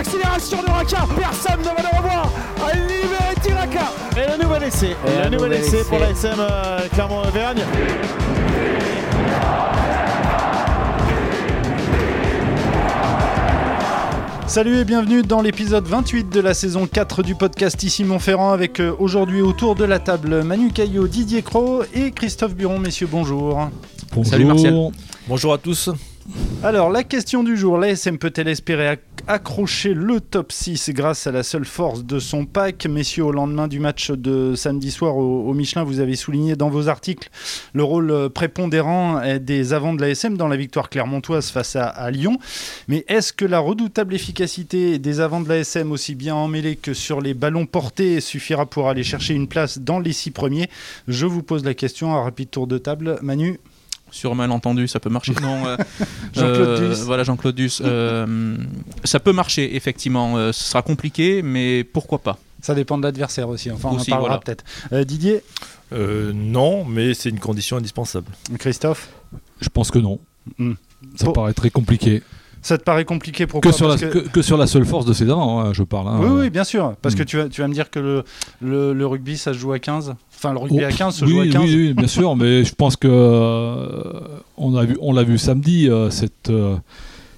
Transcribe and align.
l'accélération 0.00 0.62
de 0.62 0.70
Raka. 0.70 1.06
Personne 1.14 1.60
ne 1.60 1.64
va 1.64 1.82
le 1.82 1.96
revoir. 1.98 2.32
À 2.66 2.74
libérer 2.74 3.34
Tiraka. 3.42 3.92
Et 4.16 4.30
le 4.38 4.42
nouvel 4.42 4.62
essai. 4.62 4.96
Et 5.06 5.24
le 5.24 5.36
nouvel 5.36 5.52
essai 5.52 5.84
pour 5.84 5.98
la 5.98 6.10
SM 6.10 6.36
euh, 6.38 6.88
Clermont-Auvergne. 6.94 7.62
Salut 14.46 14.78
et 14.78 14.84
bienvenue 14.84 15.22
dans 15.22 15.42
l'épisode 15.42 15.86
28 15.86 16.30
de 16.30 16.40
la 16.40 16.54
saison 16.54 16.86
4 16.86 17.22
du 17.22 17.34
podcast 17.34 17.80
Ici 17.82 18.02
Montferrand 18.02 18.52
avec 18.52 18.80
euh, 18.80 18.94
aujourd'hui 18.98 19.42
autour 19.42 19.74
de 19.74 19.84
la 19.84 19.98
table 19.98 20.42
Manu 20.42 20.72
Caillot, 20.72 21.08
Didier 21.08 21.42
Cro 21.42 21.82
et 21.94 22.10
Christophe 22.10 22.54
Buron. 22.54 22.78
Messieurs, 22.78 23.08
bonjour. 23.10 23.68
Bonjour. 24.12 24.30
Salut 24.30 24.46
Martial. 24.46 24.74
Bonjour 25.28 25.52
à 25.52 25.58
tous. 25.58 25.90
Alors, 26.62 26.90
la 26.90 27.04
question 27.04 27.42
du 27.42 27.56
jour, 27.56 27.78
l'ASM 27.78 28.18
peut-elle 28.18 28.48
espérer 28.48 28.86
acc- 28.88 29.00
accrocher 29.26 29.94
le 29.94 30.20
top 30.20 30.52
6 30.52 30.90
grâce 30.90 31.26
à 31.26 31.32
la 31.32 31.42
seule 31.42 31.64
force 31.64 32.04
de 32.04 32.18
son 32.18 32.44
pack? 32.44 32.86
Messieurs, 32.86 33.24
au 33.24 33.32
lendemain 33.32 33.66
du 33.66 33.80
match 33.80 34.10
de 34.10 34.54
samedi 34.54 34.90
soir 34.90 35.16
au, 35.16 35.54
Michelin, 35.54 35.84
vous 35.84 36.00
avez 36.00 36.16
souligné 36.16 36.56
dans 36.56 36.68
vos 36.68 36.88
articles 36.88 37.30
le 37.72 37.82
rôle 37.82 38.10
euh, 38.10 38.28
prépondérant 38.28 39.18
euh, 39.22 39.38
des 39.38 39.72
avants 39.72 39.94
de 39.94 40.02
l'ASM 40.02 40.36
dans 40.36 40.48
la 40.48 40.56
victoire 40.56 40.90
clermontoise 40.90 41.50
face 41.50 41.76
à, 41.76 41.86
à 41.86 42.10
Lyon. 42.10 42.38
Mais 42.88 43.06
est-ce 43.08 43.32
que 43.32 43.46
la 43.46 43.58
redoutable 43.58 44.14
efficacité 44.14 44.98
des 44.98 45.20
avants 45.20 45.40
de 45.40 45.48
l'ASM, 45.48 45.90
aussi 45.92 46.14
bien 46.14 46.34
en 46.34 46.46
mêlée 46.46 46.76
que 46.76 46.92
sur 46.92 47.22
les 47.22 47.32
ballons 47.32 47.64
portés, 47.64 48.20
suffira 48.20 48.66
pour 48.66 48.90
aller 48.90 49.02
chercher 49.04 49.32
une 49.32 49.48
place 49.48 49.78
dans 49.78 49.98
les 49.98 50.12
six 50.12 50.30
premiers? 50.30 50.68
Je 51.08 51.24
vous 51.24 51.42
pose 51.42 51.64
la 51.64 51.72
question, 51.72 52.14
un 52.14 52.22
rapide 52.22 52.50
tour 52.50 52.66
de 52.66 52.76
table. 52.76 53.18
Manu? 53.22 53.58
Sur 54.10 54.32
un 54.32 54.34
malentendu, 54.34 54.88
ça 54.88 55.00
peut 55.00 55.10
marcher. 55.10 55.34
Non, 55.42 55.66
euh, 55.66 55.76
Jean-Claude 56.34 56.68
euh, 56.68 56.88
Duss. 56.90 56.98
Voilà, 57.04 57.22
Jean-Claude 57.24 57.54
Duss. 57.54 57.82
Euh, 57.84 58.56
ça 59.04 59.20
peut 59.20 59.32
marcher, 59.32 59.76
effectivement. 59.76 60.36
Euh, 60.36 60.52
ce 60.52 60.64
sera 60.64 60.82
compliqué, 60.82 61.42
mais 61.42 61.84
pourquoi 61.84 62.18
pas 62.18 62.38
Ça 62.62 62.74
dépend 62.74 62.98
de 62.98 63.02
l'adversaire 63.04 63.48
aussi, 63.48 63.70
enfin 63.70 63.90
on 63.92 63.98
en 63.98 64.04
parlera 64.04 64.18
voilà. 64.20 64.38
peut-être. 64.38 64.64
Euh, 64.92 65.04
Didier 65.04 65.42
Euh, 65.92 66.32
non, 66.34 66.84
mais 66.84 67.14
c'est 67.14 67.30
une 67.30 67.40
condition 67.40 67.76
indispensable. 67.78 68.26
Christophe 68.58 69.08
Je 69.60 69.68
pense 69.68 69.90
que 69.90 69.98
non. 69.98 70.20
Hmm. 70.58 70.74
Ça 71.16 71.24
Pour- 71.24 71.32
paraît 71.34 71.54
très 71.54 71.70
compliqué. 71.70 72.22
Ça 72.62 72.76
te 72.76 72.82
paraît 72.84 73.04
compliqué 73.06 73.46
pourquoi 73.46 73.70
Que 73.70 73.76
sur, 73.76 73.88
la, 73.88 73.96
Parce 73.96 74.12
que- 74.12 74.18
que, 74.18 74.28
que 74.28 74.42
sur 74.42 74.56
la 74.58 74.66
seule 74.66 74.84
force 74.84 75.06
de 75.06 75.12
ses 75.14 75.28
avants, 75.30 75.60
hein, 75.60 75.72
je 75.72 75.82
parle. 75.82 76.08
hein. 76.08 76.18
Oui, 76.20 76.28
oui, 76.42 76.50
bien 76.50 76.64
sûr. 76.64 76.94
Parce 77.00 77.14
Hmm. 77.14 77.18
que 77.18 77.22
tu 77.22 77.36
vas, 77.38 77.48
tu 77.48 77.60
vas 77.62 77.68
me 77.68 77.72
dire 77.72 77.90
que 77.90 77.98
le, 77.98 78.24
le, 78.60 78.92
le 78.92 79.06
rugby, 79.06 79.38
ça 79.38 79.52
se 79.54 79.58
joue 79.58 79.72
à 79.72 79.78
15 79.78 80.14
Enfin, 80.36 80.52
le 80.52 80.58
rugby 80.58 80.78
Oh, 80.82 80.86
à 80.86 80.92
15 80.92 81.14
se 81.16 81.24
oui, 81.24 81.30
joue 81.32 81.40
à 81.40 81.46
15 81.46 81.62
oui, 81.62 81.74
oui, 81.76 81.94
bien 81.94 82.06
sûr, 82.06 82.36
mais 82.36 82.64
je 82.64 82.74
pense 82.74 82.96
que 82.96 83.08
euh, 83.08 84.20
on 84.56 84.74
a 84.76 84.84
vu, 84.84 84.96
on 85.00 85.12
l'a 85.12 85.22
vu 85.22 85.38
samedi 85.38 85.88
euh, 85.88 86.10
cette 86.10 86.50
euh, 86.50 86.76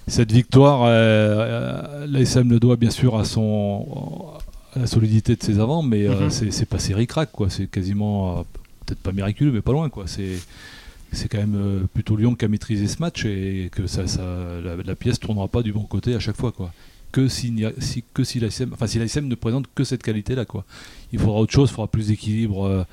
cette 0.09 0.33
victoire. 0.33 0.83
Euh, 0.87 2.06
L'ASM 2.09 2.50
le 2.50 2.59
doit 2.59 2.77
bien 2.77 2.91
sûr 2.91 3.17
à 3.19 3.25
son 3.25 3.87
à 4.75 4.81
la 4.81 4.87
solidité 4.87 5.37
de 5.37 5.43
ses 5.43 5.61
avants, 5.61 5.83
mais 5.83 6.09
Mhm. 6.09 6.31
c'est 6.31 6.65
passé 6.67 6.95
ric-rac, 6.95 7.31
quoi. 7.31 7.48
C'est 7.50 7.67
quasiment 7.67 8.45
peut-être 8.87 9.00
pas 9.00 9.12
miraculeux, 9.12 9.53
mais 9.53 9.61
pas 9.61 9.73
loin, 9.73 9.89
quoi. 9.91 10.05
C'est 10.06 10.39
c'est 11.12 11.28
quand 11.28 11.38
même 11.38 11.55
euh, 11.56 11.86
plutôt 11.92 12.16
Lyon 12.16 12.34
qui 12.34 12.44
a 12.44 12.48
maîtrisé 12.48 12.88
ce 12.88 12.98
match 13.00 13.24
et 13.24 13.68
que 13.70 13.86
ça, 13.86 14.02
la, 14.64 14.77
la 14.77 14.96
pièce 14.96 15.20
tournera 15.20 15.48
pas 15.48 15.62
du 15.62 15.72
bon 15.72 15.84
côté 15.84 16.14
à 16.14 16.20
chaque 16.20 16.36
fois, 16.36 16.52
quoi. 16.52 16.72
Que 17.12 17.28
si, 17.28 17.54
que 18.14 18.24
si 18.24 18.41
l'ASM, 18.41 18.70
enfin 18.72 18.86
si 18.86 18.98
ne 18.98 19.34
présente 19.34 19.66
que 19.74 19.84
cette 19.84 20.02
qualité-là, 20.02 20.46
quoi. 20.46 20.64
Il 21.12 21.19
faudra 21.19 21.41
autre 21.41 21.52
chose, 21.52 21.69
il 21.70 21.74
faudra 21.74 21.88
plus 21.88 22.08
d'équilibre. 22.08 22.66
euh, 22.66 22.84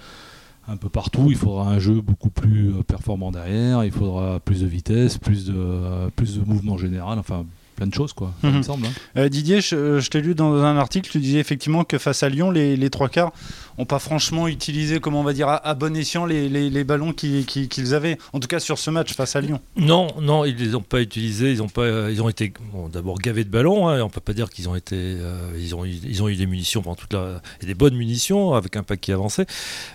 un 0.70 0.78
peu 0.78 0.90
partout. 0.90 1.28
Il 1.30 1.36
faudra 1.36 1.70
un 1.70 1.80
jeu 1.80 2.00
beaucoup 2.02 2.30
plus 2.30 2.70
euh, 2.70 2.84
performant 2.84 3.32
derrière. 3.32 3.84
Il 3.84 3.92
faudra 3.92 4.40
plus 4.40 4.62
de 4.62 4.68
vitesse, 4.68 5.18
plus 5.18 5.46
de, 5.46 6.10
plus 6.16 6.38
de 6.38 6.46
mouvement 6.46 6.78
général. 6.78 7.20
Enfin, 7.20 7.46
plein 7.80 7.88
de 7.88 7.94
choses, 7.94 8.14
quoi. 8.14 8.34
Ça 8.42 8.48
Mhm. 8.50 8.58
me 8.58 8.62
semble. 8.64 8.86
hein. 8.88 8.92
Euh, 9.18 9.30
Didier, 9.30 9.62
je, 9.62 10.00
je 10.00 10.10
t'ai 10.10 10.22
lu 10.22 10.36
dans 10.36 10.54
un 10.54 10.78
article, 10.78 11.10
tu 11.10 11.20
disais 11.20 11.40
effectivement 11.40 11.84
que 11.84 11.98
face 11.98 12.24
à 12.24 12.30
Lyon, 12.30 12.52
les, 12.52 12.76
les 12.76 12.90
trois 12.90 13.10
quarts 13.10 13.32
n'ont 13.78 13.86
pas 13.86 14.00
franchement 14.00 14.48
utilisé, 14.50 15.00
comment 15.00 15.22
on 15.22 15.24
va 15.24 15.32
dire, 15.32 15.48
à, 15.48 15.56
à 15.66 15.74
bon 15.74 15.96
escient 15.96 16.26
les, 16.26 16.50
les- 16.50 16.70
les 16.70 16.84
ballons 16.84 17.14
qui- 17.14 17.46
qui- 17.46 17.70
qu'ils 17.70 17.94
avaient. 17.96 18.18
En 18.34 18.40
tout 18.42 18.50
cas, 18.50 18.60
sur 18.60 18.78
ce 18.78 18.90
match 18.92 19.14
face 19.14 19.38
à 19.38 19.42
Lyon. 19.42 19.62
Non, 19.78 20.08
non, 20.22 20.44
ils 20.44 20.56
les 20.58 20.76
ont 20.76 20.82
pas 20.82 21.00
utilisés. 21.02 21.52
Ils 21.54 21.62
ont 21.64 21.70
pas, 21.70 21.84
euh, 21.84 22.10
ils 22.12 22.22
ont 22.22 22.28
été 22.28 22.52
bon, 22.74 22.90
d'abord 22.90 23.18
gavés 23.20 23.46
de 23.46 23.50
ballons. 23.50 23.88
Hein, 23.88 24.02
on 24.02 24.10
peut 24.10 24.20
pas 24.20 24.34
dire 24.34 24.50
qu'ils 24.50 24.68
ont 24.68 24.76
été, 24.76 24.98
euh, 24.98 25.38
ils 25.58 25.74
ont, 25.76 25.86
eu- 25.86 26.00
ils 26.06 26.22
ont 26.22 26.28
eu 26.28 26.36
des 26.36 26.46
munitions 26.46 26.82
pendant 26.82 26.96
toute 26.98 27.14
la, 27.14 27.42
et 27.62 27.66
des 27.66 27.74
bonnes 27.74 27.96
munitions 27.96 28.54
avec 28.54 28.76
un 28.76 28.84
pack 28.84 29.00
qui 29.00 29.14
avançait. 29.14 29.46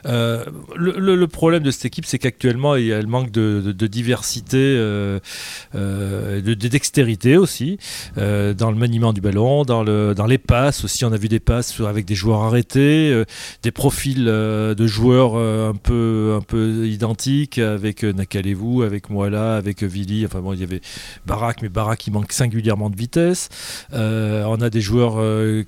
Euh, 0.07 0.45
le, 0.77 0.95
le- 0.99 1.17
le 1.17 1.29
problème 1.29 1.63
de 1.63 1.71
cette 1.71 1.85
équipe, 1.85 2.07
c'est 2.07 2.19
qu'actuellement, 2.19 2.77
il 2.77 2.87
y 2.87 2.93
a 2.95 3.01
le 3.03 3.07
manque 3.07 3.31
de, 3.33 3.61
de- 3.67 3.73
de 3.73 3.87
diversité, 3.87 4.57
euh, 4.57 5.19
euh, 5.75 6.41
de, 6.41 6.55
de 6.55 6.69
dextérité 6.69 7.37
aussi 7.37 7.74
euh, 8.19 8.55
dans 8.55 8.71
le 8.71 8.77
maniement 8.77 9.13
du 9.13 9.21
ballon, 9.21 9.65
dans 9.65 9.83
le, 9.83 10.15
dans 10.15 10.27
les 10.27 10.39
passes 10.39 10.85
aussi. 10.85 11.05
On 11.05 11.13
a 11.13 11.17
vu 11.17 11.29
des 11.29 11.41
passes 11.41 11.81
avec 11.81 12.05
des 12.05 12.15
joueurs 12.15 12.43
arrêtés, 12.43 13.11
euh, 13.11 13.25
des 13.63 13.71
profils 13.71 14.27
euh, 14.29 14.75
de 14.75 14.87
joueurs 14.87 15.37
un 15.37 15.75
peu, 15.75 16.41
identiques 16.87 17.59
avec 17.59 18.03
Nakalevu, 18.03 18.85
avec 18.85 19.11
Moala, 19.11 19.57
avec 19.57 19.83
Vili. 19.83 20.25
Enfin 20.25 20.41
bon, 20.41 20.53
il 20.53 20.61
y 20.61 20.63
avait 20.63 20.81
Barak, 21.27 21.63
mais 21.63 21.69
Barak 21.69 22.07
il 22.07 22.13
manque 22.13 22.33
singulièrement 22.33 22.91
de 22.91 22.97
vitesse. 22.97 23.49
On 23.93 24.61
a 24.61 24.71
des 24.71 24.81
joueurs 24.81 25.17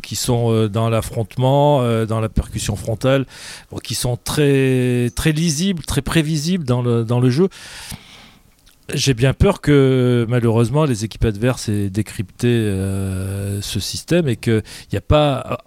qui 0.03 0.17
sont 0.17 0.69
dans 0.69 0.89
l'affrontement, 0.89 1.83
dans 2.07 2.21
la 2.21 2.29
percussion 2.29 2.77
frontale, 2.77 3.27
qui 3.83 3.95
sont 3.95 4.17
très, 4.17 5.11
lisibles, 5.27 5.83
très 5.85 6.03
prévisibles 6.03 6.65
dans 6.65 6.83
le, 6.83 7.05
dans 7.05 7.21
le 7.21 7.31
jeu. 7.31 7.49
J'ai 8.95 9.15
bien 9.15 9.33
peur 9.33 9.61
que 9.61 10.27
malheureusement 10.29 10.85
les 10.85 11.05
équipes 11.05 11.25
adverses 11.25 11.69
aient 11.69 11.91
décrypté 11.91 12.47
euh, 12.47 13.61
ce 13.61 13.81
système 13.81 14.29
et 14.29 14.37
qu'il 14.37 14.63
n'y 14.93 14.99
a 14.99 15.03
pas 15.03 15.59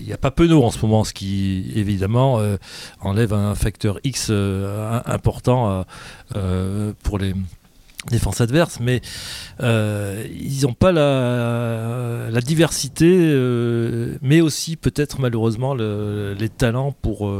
il 0.00 0.06
n'y 0.06 0.12
a 0.14 0.16
pas 0.16 0.30
Penaud 0.30 0.64
en 0.64 0.70
ce 0.70 0.80
moment, 0.80 1.04
ce 1.04 1.12
qui 1.12 1.70
évidemment 1.74 2.38
euh, 2.40 2.56
enlève 3.02 3.34
un 3.34 3.54
facteur 3.54 4.00
X 4.04 4.28
euh, 4.30 4.98
important 5.04 5.84
pour 7.02 7.18
les 7.18 7.34
défenses 8.10 8.40
adverses, 8.40 8.78
mais 8.80 9.02
ils 9.60 10.60
n'ont 10.62 10.72
pas 10.72 10.92
la, 10.92 12.40
diversité, 12.40 13.08
mais 14.22 14.40
aussi 14.40 14.76
peut-être 14.76 15.20
malheureusement 15.20 15.74
le- 15.74 16.34
les 16.38 16.48
talents 16.48 16.92
pour 17.02 17.30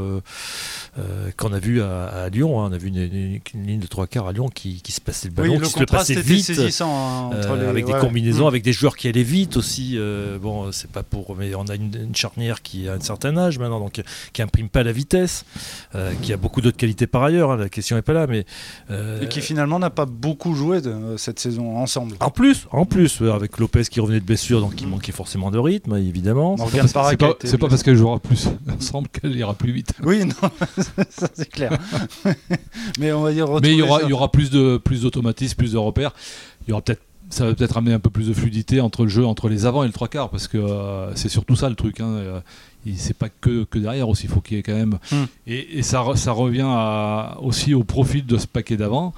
euh, 0.99 1.29
qu'on 1.37 1.53
a 1.53 1.59
vu 1.59 1.81
à, 1.81 2.05
à 2.07 2.29
Lyon. 2.29 2.59
hein. 2.61 2.69
on 2.69 2.73
a 2.73 2.77
vu 2.77 2.87
une, 2.87 2.97
une- 2.97 3.39
une 3.53 3.67
ligne 3.67 3.79
de 3.79 3.87
trois 3.87 4.07
quarts 4.07 4.27
à 4.27 4.31
Lyon 4.33 4.49
qui, 4.53 4.81
qui 4.81 4.91
se 4.91 4.99
passait 5.01 5.27
le 5.27 5.33
ballon, 5.33 5.49
oui, 5.53 5.57
qui 5.57 5.63
le 5.63 5.69
se 5.69 5.79
le 5.79 5.85
passait 5.85 6.15
vite. 6.21 6.43
saisissant 6.45 6.89
hein, 6.89 7.37
entre 7.37 7.51
Euh, 7.51 7.61
les- 7.63 7.67
avec 7.67 7.85
des 7.85 7.93
combinaisons, 7.93 8.45
Mm. 8.45 8.47
avec 8.47 8.63
des 8.63 8.73
joueurs 8.73 8.95
qui 8.97 9.07
allaient 9.07 9.23
vite 9.23 9.57
aussi. 9.57 9.93
euh, 9.97 10.37
bon, 10.39 10.71
c'est 10.71 10.89
pas 10.89 11.03
pour, 11.03 11.35
mais 11.35 11.53
on 11.55 11.65
a 11.65 11.75
une, 11.75 11.91
une 11.95 12.15
charnière 12.15 12.61
qui 12.61 12.87
a 12.89 12.93
un 12.93 12.99
certain 12.99 13.37
âge 13.37 13.59
maintenant, 13.59 13.79
donc 13.79 14.01
qui 14.33 14.41
imprime 14.41 14.69
pas 14.69 14.83
la 14.83 14.91
vitesse, 14.91 15.45
euh, 15.95 16.11
qui 16.21 16.33
a 16.33 16.37
beaucoup 16.37 16.61
d'autres 16.61 16.77
qualités 16.77 17.07
par 17.07 17.23
ailleurs. 17.23 17.51
hein, 17.51 17.57
la 17.57 17.69
question 17.69 17.97
est 17.97 18.01
pas 18.01 18.13
là, 18.13 18.25
mais 18.27 18.45
euh, 18.91 19.21
Et 19.21 19.27
qui 19.27 19.41
finalement 19.41 19.79
n'a 19.79 19.89
pas 19.89 20.05
beaucoup 20.05 20.55
joué 20.55 20.81
de, 20.81 20.89
euh, 20.89 21.17
cette 21.17 21.39
saison 21.39 21.77
ensemble. 21.77 22.15
en 22.19 22.29
plus, 22.31 22.67
en 22.71 22.85
plus, 22.85 23.21
avec 23.21 23.57
Lopez 23.59 23.83
qui 23.83 23.99
revenait 23.99 24.19
de 24.19 24.25
blessure, 24.25 24.61
donc 24.61 24.79
il 24.81 24.87
manquait 24.87 25.11
forcément 25.11 25.51
de 25.51 25.59
rythme, 25.59 25.95
évidemment. 25.97 26.55
C'est 26.57 26.93
pas, 26.93 27.15
pas 27.15 27.33
blessé. 27.39 27.57
parce 27.57 27.83
qu'elle 27.83 27.95
jouera 27.97 28.19
plus 28.19 28.47
ensemble 28.75 29.07
qu'elle 29.09 29.35
ira 29.35 29.53
plus 29.53 29.71
vite. 29.71 29.91
Oui, 30.03 30.25
non, 30.25 30.49
ça 31.09 31.27
c'est 31.33 31.49
clair. 31.49 31.77
Mais 32.99 33.11
on 33.11 33.21
va 33.21 33.31
dire. 33.31 33.47
Mais 33.61 33.71
il 33.73 33.77
y 33.77 33.81
aura, 33.81 33.99
ça. 33.99 34.05
il 34.05 34.09
y 34.09 34.13
aura 34.13 34.31
plus 34.31 34.49
de 34.49 34.77
plus 34.77 35.01
d'automatisme, 35.01 35.55
plus 35.55 35.73
de 35.73 35.77
repères. 35.77 36.11
Il 36.67 36.69
y 36.69 36.73
aura 36.73 36.81
peut-être 36.81 37.01
ça 37.29 37.45
va 37.45 37.53
peut-être 37.53 37.75
amener 37.75 37.93
un 37.93 37.99
peu 37.99 38.09
plus 38.09 38.29
de 38.29 38.33
fluidité 38.33 38.79
entre 38.79 39.03
le 39.03 39.09
jeu, 39.09 39.25
entre 39.25 39.49
les 39.49 39.65
avants 39.65 39.83
et 39.83 39.87
le 39.87 39.91
trois 39.91 40.07
quarts, 40.07 40.29
parce 40.29 40.47
que 40.47 40.57
euh, 40.57 41.13
c'est 41.15 41.27
surtout 41.27 41.57
ça 41.57 41.67
le 41.67 41.75
truc. 41.75 41.99
Hein. 41.99 42.07
Euh, 42.07 42.39
C'est 42.95 43.17
pas 43.17 43.27
que, 43.27 43.65
que 43.65 43.79
derrière 43.79 44.07
aussi, 44.07 44.27
il 44.27 44.29
faut 44.29 44.39
qu'il 44.39 44.55
y 44.55 44.59
ait 44.61 44.63
quand 44.63 44.73
même. 44.75 44.97
Hmm. 45.11 45.25
Et, 45.45 45.79
et 45.79 45.83
ça, 45.83 45.99
re- 46.03 46.15
ça 46.15 46.31
revient 46.31 46.63
à- 46.65 47.35
aussi 47.41 47.73
au 47.73 47.83
profil 47.83 48.25
de 48.25 48.37
ce 48.37 48.47
paquet 48.47 48.77
d'avant, 48.77 49.13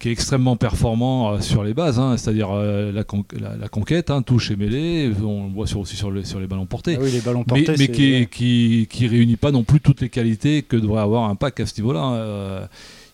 qui 0.00 0.08
est 0.08 0.12
extrêmement 0.12 0.56
performant 0.56 1.32
euh, 1.34 1.40
sur 1.40 1.62
les 1.62 1.74
bases, 1.74 1.98
hein, 2.00 2.16
c'est-à-dire 2.16 2.48
euh, 2.52 2.90
la, 2.90 3.04
con- 3.04 3.24
la- 3.38 3.54
la 3.56 3.68
conquête, 3.68 4.10
hein, 4.10 4.22
touche 4.22 4.50
et 4.50 4.56
mêlée, 4.56 5.12
on 5.22 5.46
le 5.46 5.52
voit 5.52 5.66
sur, 5.66 5.78
aussi 5.78 5.94
sur, 5.94 6.10
le- 6.10 6.24
sur 6.24 6.40
les 6.40 6.46
ballons 6.46 6.66
portés. 6.66 6.96
Ah 6.98 7.02
oui, 7.02 7.10
les 7.12 7.20
ballons 7.20 7.44
mais, 7.52 7.62
portés. 7.64 7.78
mais 7.78 7.88
qui, 7.88 8.26
qui, 8.30 8.88
qui 8.90 9.06
réunit 9.06 9.36
pas 9.36 9.52
non 9.52 9.62
plus 9.62 9.78
toutes 9.80 10.00
les 10.00 10.08
qualités 10.08 10.62
que 10.62 10.76
devrait 10.76 11.02
avoir 11.02 11.28
un 11.30 11.34
pack 11.36 11.60
à 11.60 11.66
ce 11.66 11.78
niveau-là. 11.80 12.00
hein. 12.00 12.14
Euh, 12.14 12.66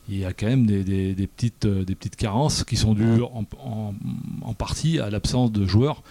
il 0.09 0.19
y 0.21 0.25
a 0.25 0.33
quand 0.33 0.47
même 0.47 0.67
des, 0.67 0.85
des- 0.85 1.15
des 1.15 1.27
petites, 1.27 1.67
des 1.67 1.94
petites 1.97 2.15
carences 2.15 2.62
qui 2.62 2.77
sont 2.77 2.94
dues 2.94 3.23
en, 3.23 3.44
en- 3.69 3.93
en 4.43 4.55
partie 4.55 5.00
à 5.00 5.11
l'absence 5.11 5.50
de 5.50 5.67
joueurs 5.67 6.05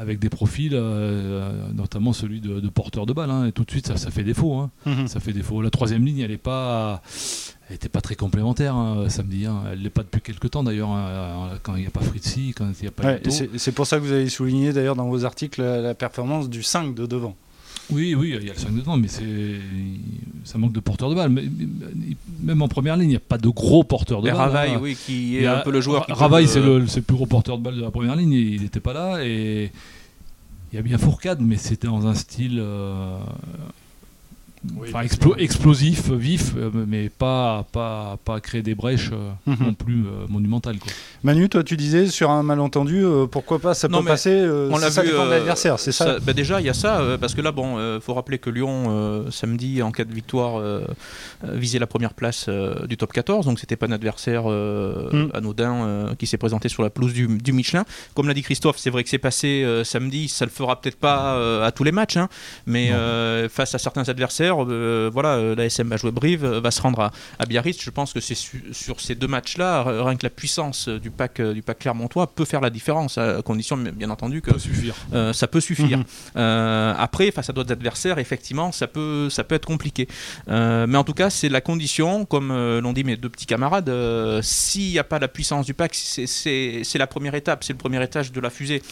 avec 0.00 0.18
des 0.18 0.28
profils, 0.28 0.72
euh, 0.74 1.52
notamment 1.74 2.12
celui 2.12 2.40
de, 2.40 2.60
de 2.60 2.68
porteur 2.68 3.06
de 3.06 3.12
balle. 3.12 3.30
hein. 3.30 3.46
et 3.46 3.52
tout 3.52 3.64
de 3.64 3.70
suite, 3.70 3.86
ça, 3.86 3.96
ça 3.96 4.10
fait 4.10 4.24
défaut. 4.24 4.54
hein. 4.56 4.70
Mhm. 4.86 5.06
Ça 5.08 5.20
fait 5.20 5.32
défaut. 5.32 5.62
La 5.62 5.70
troisième 5.70 6.04
ligne, 6.04 6.20
elle 6.20 6.30
n'est 6.30 6.36
pas. 6.36 7.02
Elle 7.68 7.74
n'était 7.74 7.88
pas 7.88 8.00
très 8.00 8.16
complémentaire 8.16 8.74
hein, 8.74 9.08
samedi. 9.08 9.46
Elle 9.72 9.82
l'est 9.82 9.90
pas 9.90 10.02
depuis 10.02 10.20
quelques 10.20 10.50
temps 10.50 10.64
d'ailleurs. 10.64 10.90
quand 11.62 11.76
il 11.76 11.82
n'y 11.82 11.86
a 11.86 11.90
pas 11.90 12.00
Fritzi, 12.00 12.52
quand 12.56 12.66
il 12.66 12.82
n'y 12.82 12.88
a 12.88 12.90
pas 12.90 13.04
Ouais, 13.04 13.20
c'est 13.28 13.48
c'est 13.58 13.72
pour 13.72 13.86
ça 13.86 13.98
que 13.98 14.02
vous 14.02 14.10
avez 14.12 14.28
souligné 14.28 14.72
d'ailleurs 14.72 14.96
dans 14.96 15.08
vos 15.08 15.24
articles 15.24 15.60
la, 15.62 15.80
la 15.80 15.94
performance 15.94 16.48
du 16.50 16.62
5 16.64 16.94
de 16.94 17.06
devant. 17.06 17.36
Oui, 17.92 18.14
oui, 18.14 18.34
il 18.40 18.46
y 18.46 18.50
a 18.50 18.52
le 18.52 18.58
5 18.58 18.74
dedans, 18.74 18.96
mais 18.96 19.08
c'est 19.08 19.24
ça 20.44 20.58
manque 20.58 20.72
de 20.72 20.80
porteurs 20.80 21.10
de 21.10 21.14
balle. 21.14 21.30
Mais, 21.30 21.44
même 22.42 22.62
en 22.62 22.68
première 22.68 22.96
ligne, 22.96 23.08
il 23.08 23.12
n'y 23.12 23.16
a 23.16 23.20
pas 23.20 23.38
de 23.38 23.48
gros 23.48 23.84
porteurs 23.84 24.22
de 24.22 24.28
balle. 24.28 24.36
Ravaille, 24.36 24.72
hein. 24.72 24.80
oui, 24.80 24.96
qui 24.96 25.36
est 25.36 25.46
a- 25.46 25.60
un 25.60 25.62
peu 25.62 25.70
le 25.70 25.80
joueur 25.80 26.06
Ravaille, 26.08 26.48
c'est 26.48 26.60
euh, 26.60 26.78
le, 26.78 27.02
plus 27.02 27.16
gros 27.16 27.26
porteur 27.26 27.58
de 27.58 27.62
balle 27.62 27.76
de 27.76 27.82
la 27.82 27.90
première 27.90 28.16
ligne, 28.16 28.32
il 28.32 28.62
n'était 28.62 28.80
pas 28.80 28.92
là. 28.92 29.24
Et, 29.24 29.70
il 30.72 30.76
y 30.76 30.78
a 30.78 30.82
bien 30.82 30.98
Fourcade, 30.98 31.40
mais 31.40 31.56
c'était 31.56 31.88
dans 31.88 32.06
un 32.06 32.14
style 32.14 32.62
enfin, 34.82 35.02
explo 35.02 35.34
explosif, 35.36 36.10
vif, 36.10 36.52
euh, 36.56 36.70
mais 36.86 37.08
pas, 37.08 37.66
pas, 37.72 38.18
pas 38.24 38.40
créer 38.40 38.62
des 38.62 38.74
brèches 38.74 39.10
euh, 39.12 39.30
mhm. 39.46 39.56
non 39.60 39.74
plus 39.74 40.04
euh, 40.06 40.26
monumentales. 40.28 40.78
Quoi. 40.78 40.92
Manu, 41.22 41.48
toi 41.48 41.64
tu 41.64 41.76
disais 41.76 42.06
sur 42.08 42.30
un 42.30 42.42
malentendu, 42.42 43.04
pourquoi 43.30 43.58
pas 43.58 43.74
ça 43.74 43.88
peut 43.88 44.04
passer 44.04 44.46
On 44.70 44.78
l'a 44.78 44.90
vu. 44.90 45.12
l'adversaire, 45.30 45.78
c'est 45.78 45.92
ça, 45.92 46.18
bah, 46.20 46.32
Déjà, 46.32 46.60
il 46.60 46.66
y 46.66 46.70
a 46.70 46.74
ça, 46.74 47.02
parce 47.20 47.34
que 47.34 47.40
là, 47.40 47.52
bon, 47.52 48.00
faut 48.00 48.14
rappeler 48.14 48.38
que 48.38 48.50
Lyon, 48.50 49.26
samedi, 49.30 49.82
en 49.82 49.92
cas 49.92 50.04
de 50.04 50.12
victoire, 50.12 50.62
visait 51.42 51.78
la 51.78 51.86
première 51.86 52.14
place 52.14 52.48
du 52.88 52.96
top 52.96 53.12
14, 53.12 53.46
donc 53.46 53.58
c'était 53.58 53.76
pas 53.76 53.86
un 53.86 53.92
adversaire 53.92 54.44
mm. 54.44 55.30
anodin 55.34 56.14
qui 56.18 56.26
s'est 56.26 56.38
présenté 56.38 56.68
sur 56.68 56.82
la 56.82 56.90
pelouse 56.90 57.12
du, 57.12 57.26
du 57.26 57.52
Michelin. 57.52 57.84
Comme 58.14 58.28
l'a 58.28 58.34
dit 58.34 58.42
Christophe, 58.42 58.78
c'est 58.78 58.90
vrai 58.90 59.04
que 59.04 59.10
c'est 59.10 59.18
passé 59.18 59.66
samedi, 59.84 60.28
ça 60.28 60.44
le 60.44 60.50
fera 60.50 60.80
peut-être 60.80 60.98
pas 60.98 61.64
à 61.64 61.72
tous 61.72 61.84
les 61.84 61.92
matchs, 61.92 62.16
hein, 62.16 62.28
mais 62.66 62.90
face 63.48 63.74
à 63.74 63.78
certains 63.78 64.08
adversaires, 64.08 64.49
euh, 64.58 65.10
voilà, 65.12 65.30
euh, 65.30 65.54
la 65.54 65.66
SM 65.66 65.88
va 65.88 65.96
jouer 65.96 66.10
Brive, 66.10 66.44
euh, 66.44 66.60
va 66.60 66.70
se 66.70 66.80
rendre 66.80 67.10
à, 67.38 67.46
Biarritz. 67.46 67.82
Je 67.82 67.90
pense 67.90 68.12
que 68.12 68.20
c'est 68.20 68.36
sur 68.36 69.00
ces 69.00 69.14
deux 69.14 69.26
matchs-là, 69.26 69.82
rien 69.82 70.16
que 70.16 70.24
la 70.24 70.30
puissance 70.30 70.88
du 70.88 71.10
pack, 71.10 71.40
du 71.40 71.62
pack 71.62 71.80
Clermontois 71.80 72.28
peut 72.28 72.44
faire 72.44 72.60
la 72.60 72.70
différence, 72.70 73.18
à 73.18 73.42
condition 73.42 73.76
bien 73.76 74.10
entendu 74.10 74.42
que 74.42 74.50
ça 74.50 74.56
peut 74.56 74.60
suffire. 74.60 74.94
ça 75.32 75.46
peut 75.46 75.60
suffire. 75.60 76.04
Après, 76.34 77.30
face 77.30 77.50
à 77.50 77.52
d'autres 77.52 77.72
adversaires, 77.72 78.18
effectivement, 78.18 78.72
ça 78.72 78.86
peut, 78.86 79.28
ça 79.30 79.44
peut 79.44 79.54
être 79.54 79.66
compliqué. 79.66 80.08
mais 80.48 80.96
en 80.96 81.04
tout 81.04 81.14
cas, 81.14 81.30
c'est 81.30 81.48
la 81.48 81.60
condition, 81.60 82.24
comme 82.24 82.48
l'ont 82.50 82.92
dit 82.92 83.04
mes 83.04 83.16
deux 83.16 83.28
petits 83.28 83.46
camarades, 83.46 83.90
s'il 84.42 84.90
n'y 84.90 84.98
a 84.98 85.04
pas 85.04 85.18
la 85.18 85.28
puissance 85.28 85.66
du 85.66 85.74
pack, 85.74 85.94
c'est 85.94 86.98
la 86.98 87.06
première 87.06 87.34
étape, 87.34 87.64
c'est 87.64 87.72
le 87.72 87.78
premier 87.78 88.02
étage 88.02 88.32
de 88.32 88.40
la 88.40 88.50
fusée. 88.50 88.82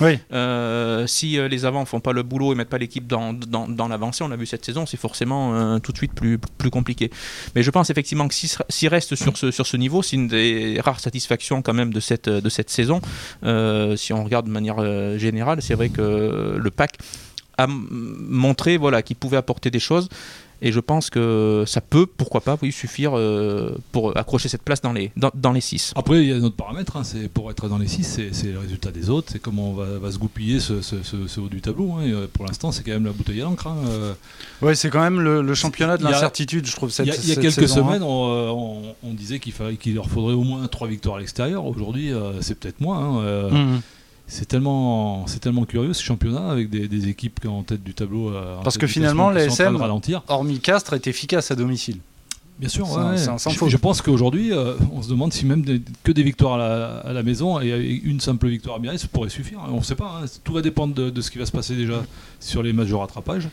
si 1.06 1.38
les 1.38 1.64
avants 1.64 1.84
font 1.84 2.00
pas 2.00 2.12
le 2.12 2.22
boulot 2.22 2.52
et 2.52 2.54
mettent 2.56 2.68
pas 2.68 2.78
l'équipe 2.78 3.06
dans, 3.06 3.32
dans, 3.32 3.68
dans 3.68 3.88
l'avancée, 3.88 4.24
on 4.24 4.28
l'a 4.28 4.36
vu 4.36 4.46
cette 4.46 4.64
saison, 4.64 4.86
c'est 4.86 4.96
forcément 4.96 5.47
euh, 5.54 5.78
tout 5.78 5.92
de 5.92 5.96
suite 5.96 6.12
plus, 6.14 6.38
compliqué. 6.70 7.10
Mais 7.54 7.62
je 7.62 7.70
pense 7.70 7.90
effectivement 7.90 8.28
que 8.28 8.34
s'il 8.34 8.88
reste 8.88 9.14
sur 9.14 9.36
ce, 9.36 9.76
niveau, 9.76 10.02
c'est 10.02 10.16
une 10.16 10.28
des 10.28 10.80
rares 10.84 11.00
satisfactions 11.00 11.62
quand 11.62 11.74
même 11.74 11.92
de 11.92 12.00
cette, 12.00 12.28
de 12.28 12.48
cette 12.48 12.70
saison. 12.70 13.00
Euh, 13.44 13.96
si 13.96 14.12
on 14.12 14.24
regarde 14.24 14.46
de 14.46 14.50
manière 14.50 14.76
euh, 14.78 15.18
générale, 15.18 15.62
c'est 15.62 15.74
vrai 15.74 15.88
que 15.88 16.58
le 16.58 16.70
pack 16.70 16.98
a 17.56 17.66
montré 17.68 18.76
voilà, 18.76 19.02
qu'il 19.02 19.16
pouvait 19.16 19.36
apporter 19.36 19.70
des 19.70 19.80
choses. 19.80 20.08
Et 20.60 20.72
je 20.72 20.80
pense 20.80 21.08
que 21.08 21.64
ça 21.66 21.80
peut, 21.80 22.06
pourquoi 22.06 22.40
pas, 22.40 22.58
oui, 22.60 22.72
suffire 22.72 23.16
euh, 23.16 23.76
pour 23.92 24.16
accrocher 24.16 24.48
cette 24.48 24.62
place 24.62 24.80
dans 24.80 24.92
les, 24.92 25.12
dans, 25.16 25.30
dans 25.34 25.52
les 25.52 25.60
6. 25.60 25.92
Après, 25.94 26.22
il 26.22 26.28
y 26.28 26.32
a 26.32 26.36
un 26.36 26.42
autre 26.42 26.56
paramètre, 26.56 26.96
hein, 26.96 27.04
c'est 27.04 27.28
pour 27.28 27.50
être 27.50 27.68
dans 27.68 27.78
les 27.78 27.86
6, 27.86 28.20
c'est 28.32 28.52
le 28.52 28.58
résultat 28.58 28.90
des 28.90 29.08
autres, 29.08 29.28
c'est 29.32 29.38
comment 29.38 29.70
on 29.70 29.74
va, 29.74 29.98
va 29.98 30.10
se 30.10 30.18
goupiller 30.18 30.58
ce, 30.58 30.80
ce, 30.82 30.96
ce, 31.02 31.40
haut 31.40 31.48
du 31.48 31.60
tableau. 31.60 31.92
Hein, 31.92 32.08
euh, 32.08 32.26
pour 32.32 32.44
l'instant, 32.44 32.72
c'est 32.72 32.82
quand 32.82 32.92
même 32.92 33.04
la 33.04 33.12
bouteille 33.12 33.40
à 33.40 33.44
l'encre. 33.44 33.68
Hein, 33.68 33.76
euh. 33.88 34.14
Oui, 34.60 34.74
c'est 34.74 34.90
quand 34.90 35.02
même 35.02 35.20
le, 35.20 35.54
championnat 35.54 35.96
de 35.96 36.04
l'incertitude, 36.04 36.66
je 36.66 36.74
trouve. 36.74 36.90
Cette, 36.90 37.06
il 37.06 37.10
y 37.10 37.12
a, 37.12 37.16
il 37.16 37.28
y 37.28 37.32
a 37.32 37.36
quelques 37.36 37.68
semaines, 37.68 38.02
on, 38.02 38.94
on, 39.02 39.14
disait 39.14 39.38
qu'il 39.38 39.52
qu'il 39.78 39.94
leur 39.94 40.08
faudrait 40.08 40.34
au 40.34 40.42
moins 40.42 40.66
3 40.66 40.88
victoires 40.88 41.16
à 41.16 41.20
l'extérieur. 41.20 41.66
Aujourd'hui, 41.66 42.12
c'est 42.40 42.58
peut-être 42.58 42.80
moins. 42.80 43.22
Mmh 43.50 43.80
c'est 44.28 44.46
tellement, 44.46 45.26
c'est 45.26 45.40
tellement 45.40 45.64
curieux 45.64 45.94
ce 45.94 46.02
championnat 46.02 46.50
avec 46.50 46.68
des, 46.68 47.08
équipes 47.08 47.40
en 47.46 47.62
tête 47.62 47.82
du 47.82 47.94
tableau. 47.94 48.30
Euh, 48.30 48.56
Parce 48.62 48.76
que 48.76 48.86
finalement, 48.86 49.30
l'ASM, 49.30 49.78
hormis 50.28 50.60
Castres, 50.60 50.92
est 50.92 51.06
efficace 51.06 51.50
à 51.50 51.56
domicile. 51.56 51.98
Bien 52.58 52.68
sûr, 52.68 52.86
je, 52.86 53.76
pense 53.76 54.02
qu'aujourd'hui, 54.02 54.52
euh, 54.52 54.74
on 54.92 55.00
se 55.00 55.08
demande 55.08 55.32
si 55.32 55.46
même 55.46 55.64
que 56.02 56.10
des 56.10 56.24
victoires 56.24 56.60
à 56.60 57.12
la, 57.12 57.22
maison 57.22 57.60
et 57.60 58.00
une 58.04 58.18
simple 58.18 58.48
victoire 58.48 58.76
à 58.76 58.78
Biarritz 58.80 59.06
pourrait 59.06 59.28
suffire. 59.28 59.60
On 59.68 59.78
ne 59.78 59.82
sait 59.82 59.94
pas, 59.94 60.20
hein. 60.22 60.26
tout 60.42 60.52
va 60.52 60.60
dépendre 60.60 60.92
de, 60.92 61.20
ce 61.20 61.30
qui 61.30 61.38
va 61.38 61.46
se 61.46 61.52
passer 61.52 61.76
déjà 61.76 62.02
sur 62.40 62.64
les 62.64 62.72
matchs 62.72 62.88
de 62.88 62.94
rattrapage, 62.94 63.48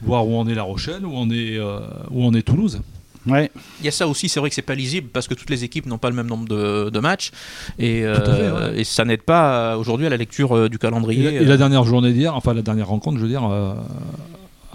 voir 0.00 0.28
où 0.28 0.36
en 0.36 0.46
est 0.46 0.54
La 0.54 0.62
Rochelle, 0.62 1.04
où 1.04 1.16
en 1.16 1.28
est, 1.28 1.58
euh, 1.58 1.80
où 2.12 2.24
en 2.24 2.34
est 2.34 2.42
Toulouse. 2.42 2.80
Il 3.26 3.84
y 3.84 3.88
a 3.88 3.90
ça 3.90 4.06
aussi, 4.06 4.28
c'est 4.28 4.40
vrai 4.40 4.48
que 4.48 4.54
c'est 4.54 4.62
pas 4.62 4.74
lisible 4.74 5.08
parce 5.12 5.28
que 5.28 5.34
toutes 5.34 5.50
les 5.50 5.64
équipes 5.64 5.86
n'ont 5.86 5.98
pas 5.98 6.10
le 6.10 6.16
même 6.16 6.26
nombre 6.26 6.46
de, 6.48 7.00
matchs. 7.00 7.30
Et, 7.78 8.02
euh, 8.04 8.74
et, 8.74 8.84
ça 8.84 9.04
n'aide 9.04 9.22
pas 9.22 9.72
euh, 9.72 9.76
aujourd'hui 9.76 10.06
à 10.06 10.10
la 10.10 10.16
lecture 10.16 10.56
euh, 10.56 10.68
du 10.68 10.78
calendrier. 10.78 11.34
Et 11.34 11.44
la, 11.44 11.56
dernière 11.56 11.84
journée 11.84 12.12
d'hier, 12.12 12.34
enfin 12.34 12.54
la 12.54 12.62
dernière 12.62 12.88
rencontre, 12.88 13.18
je 13.18 13.22
veux 13.22 13.28
dire, 13.28 13.42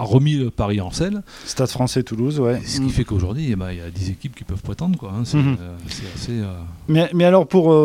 a 0.02 0.04
remis 0.04 0.36
le 0.36 0.50
Paris 0.50 0.82
en 0.82 0.92
selle. 0.92 1.22
Stade 1.46 1.70
français 1.70 2.04
Toulouse, 2.04 2.40
ouais. 2.40 2.62
Ce 2.66 2.80
qui 2.82 2.90
fait 2.90 3.04
qu'aujourd'hui, 3.04 3.50
eh 3.52 3.56
ben, 3.56 3.72
il 3.72 3.78
y 3.78 3.82
a 3.82 3.90
10 3.90 4.12
équipes 4.12 4.36
qui 4.36 4.44
peuvent 4.44 4.62
prétendre. 4.62 4.98
Quoi, 4.98 5.12
hein. 5.12 5.24
mhm. 5.34 5.58
C'est 5.88 6.14
assez. 6.16 6.42
Mais, 6.88 7.10
mais, 7.14 7.26
alors, 7.26 7.48
pour, 7.48 7.76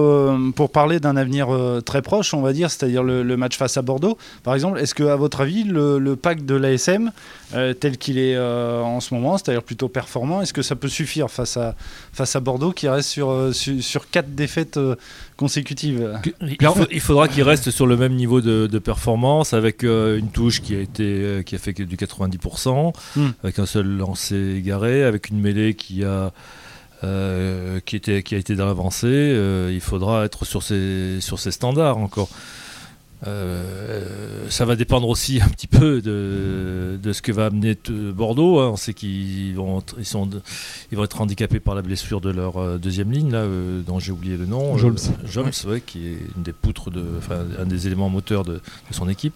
pour 0.55 0.71
parler 0.71 1.01
d'un 1.01 1.17
avenir 1.17 1.49
très 1.85 2.03
proche, 2.03 2.35
on 2.35 2.43
va 2.43 2.53
dire, 2.53 2.71
c'est-à-dire 2.71 3.03
le, 3.03 3.37
match 3.37 3.57
face 3.57 3.77
à 3.77 3.83
Bordeaux, 3.83 4.17
par 4.43 4.55
exemple, 4.55 4.79
est-ce 4.79 4.95
que, 4.95 5.05
à 5.05 5.17
votre 5.17 5.43
avis, 5.43 5.65
le, 5.65 5.99
le 5.99 6.17
pack 6.17 6.45
de 6.45 6.55
l'ASM 6.55 7.13
euh, 7.55 7.75
tel 7.75 7.97
qu'il 7.97 8.19
est 8.19 8.35
euh, 8.35 8.83
en 8.83 8.99
ce 8.99 9.15
moment, 9.15 9.39
c'est-à-dire 9.39 9.63
plutôt 9.63 9.89
performant. 9.89 10.43
Est-ce 10.43 10.53
que 10.53 10.63
ça 10.63 10.75
peut 10.75 10.89
suffire 10.89 11.31
face 11.31 11.57
à, 11.57 11.77
face 12.13 12.35
à 12.35 12.41
Bordeaux 12.41 12.73
qui 12.73 12.89
reste 12.89 13.09
sur, 13.09 13.31
euh, 13.31 13.53
sur, 13.53 14.11
quatre 14.11 14.35
défaites 14.35 14.81
consécutives 15.37 16.19
il, 16.91 17.01
faudra 17.01 17.29
qu'il 17.29 17.43
reste 17.43 17.71
sur 17.71 17.87
le 17.87 17.97
même 17.97 18.15
niveau 18.15 18.41
de, 18.41 18.79
performance 18.79 19.53
avec 19.53 19.83
une 19.83 20.31
touche 20.33 20.61
qui 20.61 20.75
a, 20.75 20.81
été, 20.81 21.43
qui 21.45 21.55
a 21.55 21.59
fait 21.59 21.73
du 21.73 21.97
90%, 21.97 22.95
hmm. 23.17 23.29
avec 23.43 23.59
un 23.59 23.67
seul 23.67 23.87
lancé 23.87 24.57
égaré, 24.59 25.03
avec 25.03 25.31
une 25.31 25.41
mêlée 25.41 25.75
qui 25.75 26.05
a. 26.05 26.33
qui, 27.85 27.97
était, 27.97 28.23
qui 28.23 28.35
a 28.35 28.39
été 28.39 28.55
dans 28.55 28.67
l'avancée, 28.67 29.37
il 29.73 29.81
faudra 29.81 30.25
être 30.25 30.45
sur 30.45 30.63
ces, 30.63 31.21
sur 31.21 31.39
ces 31.39 31.51
standards 31.51 31.99
encore. 31.99 32.29
Euh, 33.27 34.47
ça 34.51 34.65
va 34.67 34.77
dépendre 34.77 35.09
aussi 35.09 35.41
un 35.41 35.49
petit 35.49 35.67
peu 35.67 36.03
de, 36.03 36.99
de 37.03 37.13
ce 37.13 37.23
que 37.23 37.33
va 37.33 37.47
amener 37.47 37.77
Bordeaux. 38.15 38.59
Hein. 38.61 38.71
On 38.73 38.77
sait 38.77 38.95
qu'ils 38.95 39.55
vont, 39.57 39.83
ils 39.99 40.05
sont, 40.05 40.29
ils 40.93 40.99
vont 40.99 41.05
être 41.05 41.21
handicapés 41.21 41.61
par 41.61 41.75
la 41.75 41.83
blessure 41.83 42.21
de 42.21 42.31
leur 42.31 42.59
euh, 42.59 42.79
deuxième 42.79 43.11
ligne, 43.11 43.33
là, 43.33 43.39
euh, 43.39 43.83
dont 43.83 43.99
j'ai 43.99 44.13
oublié 44.13 44.37
le 44.37 44.47
nom. 44.47 44.77
Joms. 44.77 44.97
Joms, 45.25 45.51
ouais, 45.67 45.81
qui 45.81 46.07
est 46.09 46.19
une 46.37 46.43
des 46.43 46.53
poutres, 46.53 46.91
de, 46.91 47.05
enfin, 47.19 47.45
un 47.59 47.67
des 47.67 47.87
éléments 47.87 48.11
moteurs 48.11 48.45
de, 48.45 48.55
de 48.55 48.61
son 48.93 49.09
équipe. 49.09 49.35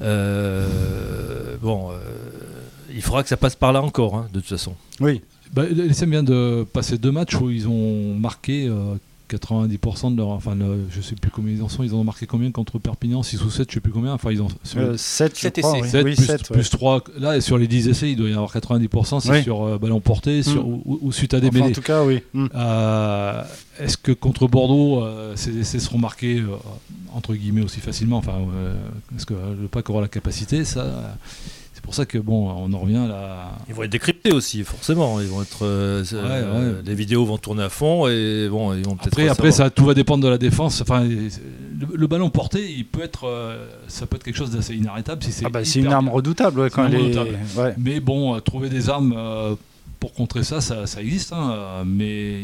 bon, 0.00 1.90
il 2.94 3.02
faudra 3.02 3.22
que 3.22 3.28
ça 3.28 3.36
passe 3.36 3.56
par 3.56 3.72
là 3.72 3.82
encore, 3.82 4.16
hein, 4.16 4.28
de 4.32 4.40
toute 4.40 4.48
façon. 4.48 4.74
Oui. 5.00 5.22
Bah, 5.52 5.64
vient 5.64 6.22
de 6.22 6.66
passer 6.72 6.98
deux 6.98 7.10
matchs 7.10 7.36
où 7.36 7.48
ils 7.48 7.66
ont 7.68 8.14
marqué 8.14 8.70
90% 9.28 10.12
de 10.12 10.16
leur. 10.16 10.28
Enfin, 10.28 10.56
je 10.90 11.00
sais 11.00 11.14
plus 11.14 11.30
combien 11.30 11.54
ils 11.54 11.62
en 11.62 11.68
sont. 11.68 11.82
Ils 11.82 11.94
en 11.94 11.98
ont 11.98 12.04
marqué 12.04 12.26
combien 12.26 12.50
contre 12.50 12.78
Perpignan 12.78 13.22
6 13.22 13.42
ou 13.44 13.50
7, 13.50 13.68
je 13.68 13.74
sais 13.74 13.80
plus 13.80 13.92
combien. 13.92 14.12
Enfin, 14.12 14.30
ils 14.32 14.42
ont. 14.42 14.48
7, 14.64 15.36
7 15.36 15.58
essais. 15.58 15.82
7, 15.84 16.02
plus, 16.02 16.16
7, 16.16 16.52
plus 16.52 16.70
3. 16.70 17.04
Là, 17.18 17.36
et 17.36 17.40
sur 17.40 17.58
les 17.58 17.66
10 17.66 17.88
essais, 17.88 18.10
il 18.10 18.16
doit 18.16 18.28
y 18.28 18.32
avoir 18.32 18.52
90%. 18.52 19.20
C'est 19.20 19.42
sur 19.42 19.62
euh, 19.62 19.78
ballon 19.78 20.00
porté 20.00 20.42
sur, 20.42 20.66
mm. 20.66 20.82
ou, 20.84 21.12
suite 21.12 21.34
à 21.34 21.40
des 21.40 21.48
enfin, 21.48 21.60
En 21.60 21.70
tout 21.70 21.82
cas, 21.82 22.04
oui. 22.04 22.22
Mm. 22.32 22.46
Euh, 22.54 23.42
Est-ce 23.80 23.96
que 23.96 24.12
contre 24.12 24.48
Bordeaux, 24.48 25.02
euh, 25.02 25.36
ces 25.36 25.56
essais 25.58 25.78
seront 25.78 25.98
marqués 25.98 26.38
euh, 26.38 26.56
entre 27.14 27.34
guillemets 27.34 27.62
aussi 27.62 27.80
facilement? 27.80 28.18
Enfin, 28.18 28.38
est-ce 29.16 29.26
que 29.26 29.34
le 29.34 29.68
PAC 29.68 29.90
aura 29.90 30.00
la 30.00 30.08
capacité? 30.08 30.64
Ça 30.64 31.16
pour 31.88 31.94
ça 31.94 32.04
que 32.04 32.18
bon, 32.18 32.50
on 32.50 32.70
en 32.74 32.78
revient 32.80 33.06
là. 33.08 33.52
Ils 33.66 33.74
vont 33.74 33.82
être 33.82 33.90
décryptés 33.90 34.30
aussi, 34.30 34.62
forcément. 34.62 35.22
Ils 35.22 35.26
vont 35.28 35.40
être, 35.40 35.64
euh, 35.64 36.04
euh, 36.12 36.82
les 36.84 36.94
vidéos 36.94 37.24
vont 37.24 37.38
tourner 37.38 37.62
à 37.62 37.70
fond 37.70 38.06
et 38.06 38.46
bon, 38.50 38.74
ils 38.74 38.84
vont 38.84 38.96
peut-être. 38.96 39.14
Après, 39.14 39.28
après 39.30 39.52
ça, 39.52 39.70
tout 39.70 39.86
va 39.86 39.94
dépendre 39.94 40.22
de 40.22 40.28
la 40.28 40.36
défense. 40.36 40.82
Enfin, 40.82 41.08
le, 41.08 42.06
ballon 42.06 42.28
porté, 42.28 42.70
il 42.70 42.84
peut 42.84 43.00
être, 43.02 43.26
euh, 43.26 43.70
ça 43.86 44.04
peut 44.04 44.16
être 44.16 44.22
quelque 44.22 44.36
chose 44.36 44.50
d'assez 44.50 44.74
inarrêtable 44.74 45.22
si 45.22 45.32
c'est. 45.32 45.46
Ah 45.46 45.48
bah, 45.48 45.64
c'est 45.64 45.80
une 45.80 45.86
arme 45.86 46.10
redoutable 46.10 46.68
quand 46.68 46.88
elle 46.88 47.16
est... 47.16 47.74
Mais 47.78 48.00
bon, 48.00 48.38
trouver 48.40 48.68
des 48.68 48.90
armes 48.90 49.16
pour 50.00 50.12
contrer 50.12 50.44
ça, 50.44 50.60
ça, 50.60 51.00
existe, 51.00 51.32
hein, 51.32 51.82
mais 51.84 52.36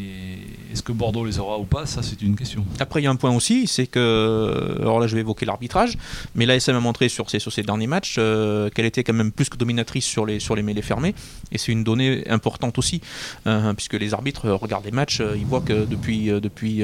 est-ce 0.73 0.83
que 0.83 0.93
Bordeaux 0.93 1.25
les 1.25 1.39
aura 1.39 1.59
ou 1.59 1.65
pas 1.65 1.87
Ça, 1.87 2.03
c'est 2.03 2.21
une 2.23 2.35
question. 2.35 2.65
Après, 2.81 3.01
il 3.01 3.05
y 3.05 3.07
a 3.07 3.11
un 3.11 3.17
point 3.17 3.35
aussi, 3.35 3.67
c'est 3.67 3.87
que, 3.87 4.77
alors 4.81 4.99
là, 4.99 5.07
je 5.07 5.15
vais 5.15 5.21
évoquer 5.21 5.47
l'arbitrage, 5.47 5.97
mais 6.35 6.47
l'ASM 6.47 6.75
a 6.75 6.81
montré 6.81 7.09
sur 7.09 7.31
ces 7.31 7.63
derniers 7.63 7.87
matchs 7.87 8.17
euh, 8.19 8.71
qu'elle 8.71 8.87
était 8.87 9.05
quand 9.05 9.13
même 9.13 9.31
plus 9.31 9.49
que 9.49 9.57
dominatrice 9.57 10.05
sur 10.05 10.27
les, 10.27 10.41
sur 10.41 10.57
les 10.57 10.63
mêlées 10.63 10.83
fermées, 10.83 11.15
et 11.53 11.59
c'est 11.59 11.71
une 11.71 11.85
donnée 11.85 12.29
importante 12.29 12.79
aussi, 12.79 13.01
euh, 13.47 13.73
puisque 13.75 13.95
les 13.95 14.15
arbitres 14.15 14.51
regardent 14.51 14.87
les 14.87 14.91
matchs, 14.91 15.21
euh, 15.21 15.37
ils 15.37 15.47
voient 15.47 15.61
que 15.61 15.85
depuis, 15.85 16.27
depuis 16.27 16.83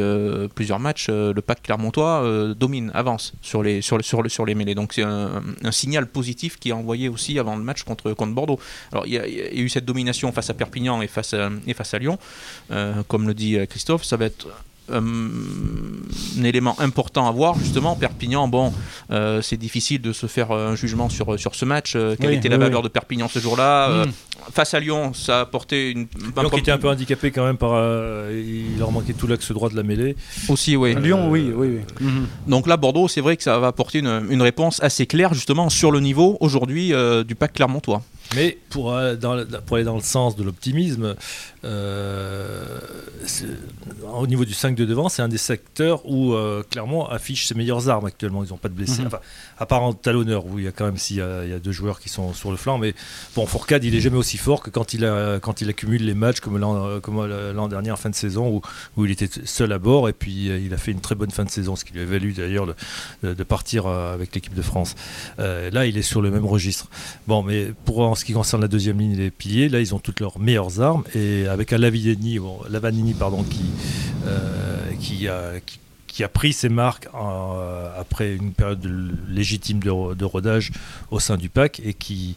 plusieurs 0.54 0.78
matchs, 0.78 1.08
le 1.08 1.40
pack 1.40 1.62
Clermontois 1.62 2.54
domine, 2.56 2.90
avance 2.94 3.32
sur 3.42 3.62
les, 3.62 3.82
sur, 3.82 4.02
sur, 4.04 4.30
sur 4.30 4.46
les 4.46 4.54
mêlées. 4.54 4.74
Donc 4.74 4.92
c'est 4.92 5.02
un, 5.02 5.42
signal 5.70 6.06
positif 6.06 6.58
qui 6.58 6.70
est 6.70 6.72
envoyé 6.72 7.08
aussi 7.08 7.38
avant 7.38 7.56
le 7.56 7.62
match 7.62 7.82
contre, 7.84 8.12
Bordeaux. 8.32 8.58
Alors 8.92 9.06
il 9.06 9.12
y, 9.12 9.16
y 9.16 9.18
a 9.18 9.54
eu 9.54 9.68
cette 9.68 9.84
domination 9.84 10.30
face 10.32 10.50
à 10.50 10.54
Perpignan 10.60 11.00
et 11.00 11.06
face 11.06 11.32
à, 11.32 11.48
et 11.66 11.72
face 11.72 11.94
à 11.94 11.98
Lyon. 11.98 12.18
Euh, 12.70 13.02
comme 13.08 13.26
le 13.26 13.32
dit 13.32 13.56
euh, 13.56 13.64
Christophe, 13.64 14.04
ça 14.04 14.18
va 14.18 14.26
être 14.26 14.46
un, 14.92 16.44
élément 16.44 16.78
important 16.80 17.26
à 17.26 17.30
voir, 17.30 17.58
justement. 17.58 17.96
Perpignan, 17.96 18.46
bon, 18.46 18.74
euh, 19.10 19.40
c'est 19.40 19.56
difficile 19.56 20.02
de 20.02 20.12
se 20.12 20.26
faire 20.26 20.52
un 20.52 20.74
jugement 20.74 21.08
sur, 21.08 21.38
sur 21.40 21.54
ce 21.54 21.64
match. 21.64 21.94
Euh, 21.96 22.14
quelle 22.20 22.34
était 22.34 22.50
la 22.50 22.58
valeur 22.58 22.82
de 22.82 22.88
Perpignan 22.88 23.28
ce 23.28 23.38
jour-là 23.38 24.04
mm. 24.04 24.12
Face 24.52 24.74
à 24.74 24.80
Lyon, 24.80 25.14
ça 25.14 25.38
a 25.38 25.40
apporté 25.42 25.92
une. 25.92 26.08
Lyon 26.36 26.50
qui 26.50 26.60
était 26.60 26.72
un 26.72 26.78
peu 26.78 26.88
handicapé 26.88 27.30
quand 27.30 27.46
même 27.46 27.56
par. 27.56 27.72
il 28.30 28.78
leur 28.78 28.90
manquait 28.90 29.14
tout 29.14 29.26
l'axe 29.26 29.50
droit 29.52 29.70
de 29.70 29.76
la 29.76 29.82
mêlée. 29.82 30.16
Aussi, 30.48 30.76
oui. 30.76 30.94
Lyon, 30.94 31.30
oui, 31.30 31.52
oui. 31.54 31.78
oui. 31.78 32.06
Mm-hmm. 32.06 32.50
Donc 32.50 32.66
là, 32.66 32.76
Bordeaux, 32.76 33.08
c'est 33.08 33.22
vrai 33.22 33.36
que 33.36 33.42
ça 33.42 33.58
va 33.58 33.68
apporter 33.68 34.00
une, 34.00 34.26
une, 34.30 34.42
réponse 34.42 34.82
assez 34.82 35.06
claire, 35.06 35.32
justement, 35.32 35.70
sur 35.70 35.90
le 35.90 36.00
niveau 36.00 36.36
aujourd'hui 36.40 36.92
du 37.26 37.34
pack 37.34 37.54
Clermontois. 37.54 38.02
Mais 38.34 38.58
pour, 38.70 38.92
dans, 39.16 39.44
pour, 39.66 39.76
aller 39.76 39.84
dans 39.84 39.96
le 39.96 40.02
sens 40.02 40.36
de 40.36 40.44
l'optimisme, 40.44 41.16
euh, 41.62 42.78
au 44.14 44.26
niveau 44.26 44.44
du 44.44 44.54
5 44.54 44.74
de 44.74 44.84
devant, 44.84 45.08
c'est 45.08 45.20
un 45.20 45.28
des 45.28 45.38
secteurs 45.38 46.06
où 46.06 46.32
euh, 46.32 46.62
Clermont 46.70 47.04
affiche 47.06 47.46
ses 47.46 47.54
meilleures 47.54 47.88
armes 47.88 48.06
actuellement. 48.06 48.44
Ils 48.44 48.50
n'ont 48.50 48.56
pas 48.56 48.68
de 48.68 48.74
blessés. 48.74 49.02
Enfin, 49.06 49.20
à 49.58 49.66
part 49.66 49.82
en 49.82 49.92
talonneur, 49.92 50.46
où 50.46 50.58
il 50.58 50.64
y 50.64 50.68
a 50.68 50.72
quand 50.72 50.86
même 50.86 50.96
s'il 50.96 51.16
y, 51.16 51.20
a 51.20 51.58
deux 51.58 51.72
joueurs 51.72 52.00
qui 52.00 52.08
sont 52.08 52.32
sur 52.32 52.50
le 52.50 52.56
flanc. 52.56 52.78
Mais 52.78 52.94
bon, 53.36 53.46
Fourcade, 53.46 53.84
il 53.84 53.94
est 53.94 54.00
jamais 54.00 54.16
aussi 54.16 54.38
fort 54.38 54.62
que 54.62 54.70
quand 54.70 54.94
il, 54.94 55.04
a, 55.04 55.38
quand 55.38 55.60
il 55.60 55.68
accumule 55.68 56.04
les 56.04 56.14
matchs 56.14 56.40
comme 56.40 56.58
l'an 56.58 57.68
dernier 57.68 57.90
en 57.90 57.96
fin 57.96 58.10
de 58.10 58.14
saison, 58.14 58.48
où, 58.48 58.62
où, 58.96 59.04
il 59.04 59.10
était 59.10 59.28
seul 59.44 59.72
à 59.72 59.78
bord. 59.78 60.08
Et 60.08 60.12
puis 60.12 60.48
euh, 60.48 60.58
il 60.58 60.72
a 60.72 60.78
fait 60.78 60.92
une 60.92 61.00
très 61.00 61.14
bonne 61.14 61.30
fin 61.30 61.44
de 61.44 61.50
saison, 61.50 61.76
ce 61.76 61.84
qui 61.84 61.92
lui 61.92 62.00
a 62.00 62.06
valu 62.06 62.32
d'ailleurs 62.32 62.66
de, 63.22 63.34
de, 63.34 63.44
partir 63.44 63.86
euh, 63.86 64.14
avec 64.14 64.34
l'équipe 64.34 64.54
de 64.54 64.62
France. 64.62 64.94
là, 65.38 65.86
il 65.86 65.98
est 65.98 66.02
sur 66.02 66.22
le 66.22 66.30
même 66.30 66.46
registre. 66.46 66.88
Bon, 67.26 67.42
mais 67.42 67.72
pour 67.84 68.00
en 68.00 68.14
ce 68.20 68.24
qui 68.26 68.34
concerne 68.34 68.60
la 68.60 68.68
deuxième 68.68 68.98
ligne 68.98 69.16
des 69.16 69.30
piliers, 69.30 69.70
là, 69.70 69.80
ils 69.80 69.94
ont 69.94 69.98
toutes 69.98 70.20
leurs 70.20 70.38
meilleures 70.38 70.80
armes. 70.80 71.04
Et 71.14 71.46
avec 71.46 71.72
un 71.72 71.78
Lavanini, 71.78 73.14
pardon, 73.14 73.42
qui, 73.42 73.64
euh, 74.26 75.58
qui, 76.06 76.22
a, 76.22 76.28
pris 76.28 76.52
ses 76.52 76.68
marques 76.68 77.08
euh, 77.14 77.98
après 77.98 78.34
une 78.34 78.52
période 78.52 78.84
légitime 79.26 79.80
de, 79.80 80.14
de, 80.14 80.24
rodage 80.26 80.70
au 81.10 81.18
sein 81.18 81.38
du 81.38 81.48
pack 81.48 81.80
et 81.82 81.94
qui, 81.94 82.36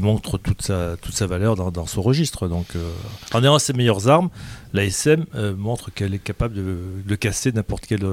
montre 0.00 0.36
toute 0.36 0.62
sa, 0.62 1.26
valeur 1.26 1.54
dans, 1.54 1.86
son 1.86 2.02
registre. 2.02 2.48
Donc, 2.48 2.66
euh, 2.74 2.90
en 3.34 3.44
ayant 3.44 3.60
ses 3.60 3.72
meilleures 3.72 4.08
armes, 4.08 4.30
l'ASM 4.72 5.26
montre 5.56 5.92
qu'elle 5.92 6.12
est 6.12 6.18
capable 6.18 6.54
de, 6.54 6.76
de 7.06 7.14
casser 7.14 7.52
n'importe 7.52 7.86
quel 7.86 8.04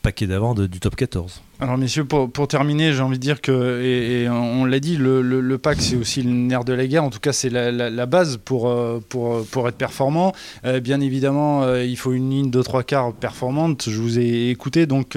paquet 0.00 0.28
d'avant 0.28 0.54
du 0.54 0.78
top 0.78 0.94
14. 0.94 1.42
Alors 1.64 1.78
messieurs, 1.78 2.04
pour, 2.04 2.46
terminer, 2.46 2.92
j'ai 2.92 3.00
envie 3.00 3.16
de 3.16 3.22
dire 3.22 3.40
que, 3.40 3.80
et, 3.82 4.28
on 4.28 4.66
l'a 4.66 4.80
dit, 4.80 4.98
le, 4.98 5.56
pack 5.56 5.80
c'est 5.80 5.96
aussi 5.96 6.22
le 6.22 6.30
nerf 6.30 6.62
de 6.62 6.74
la 6.74 6.86
guerre, 6.86 7.04
en 7.04 7.08
tout 7.08 7.20
cas 7.20 7.32
c'est 7.32 7.48
la, 7.48 8.04
base 8.04 8.36
pour, 8.36 8.68
euh, 8.68 9.02
pour, 9.08 9.46
pour 9.46 9.66
être 9.66 9.76
performant. 9.76 10.34
Euh, 10.66 10.80
bien 10.80 11.00
évidemment, 11.00 11.62
euh, 11.62 11.82
il 11.82 11.96
faut 11.96 12.12
une 12.12 12.28
ligne 12.28 12.50
de 12.50 12.60
trois 12.60 12.82
quarts 12.82 13.14
performante, 13.14 13.88
je 13.88 13.98
vous 13.98 14.18
ai 14.18 14.50
écouté, 14.50 14.84
donc 14.84 15.16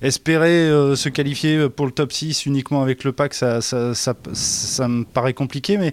espérer 0.00 0.70
se 0.96 1.10
qualifier 1.10 1.68
pour 1.68 1.84
le 1.84 1.92
top 1.92 2.10
6 2.10 2.46
uniquement 2.46 2.80
avec 2.80 3.04
le 3.04 3.12
pack, 3.12 3.34
ça, 3.34 3.60
ça, 3.60 3.94
ça, 3.94 4.14
ça 4.32 4.88
me 4.88 5.04
paraît 5.04 5.34
compliqué, 5.34 5.76
mais 5.76 5.92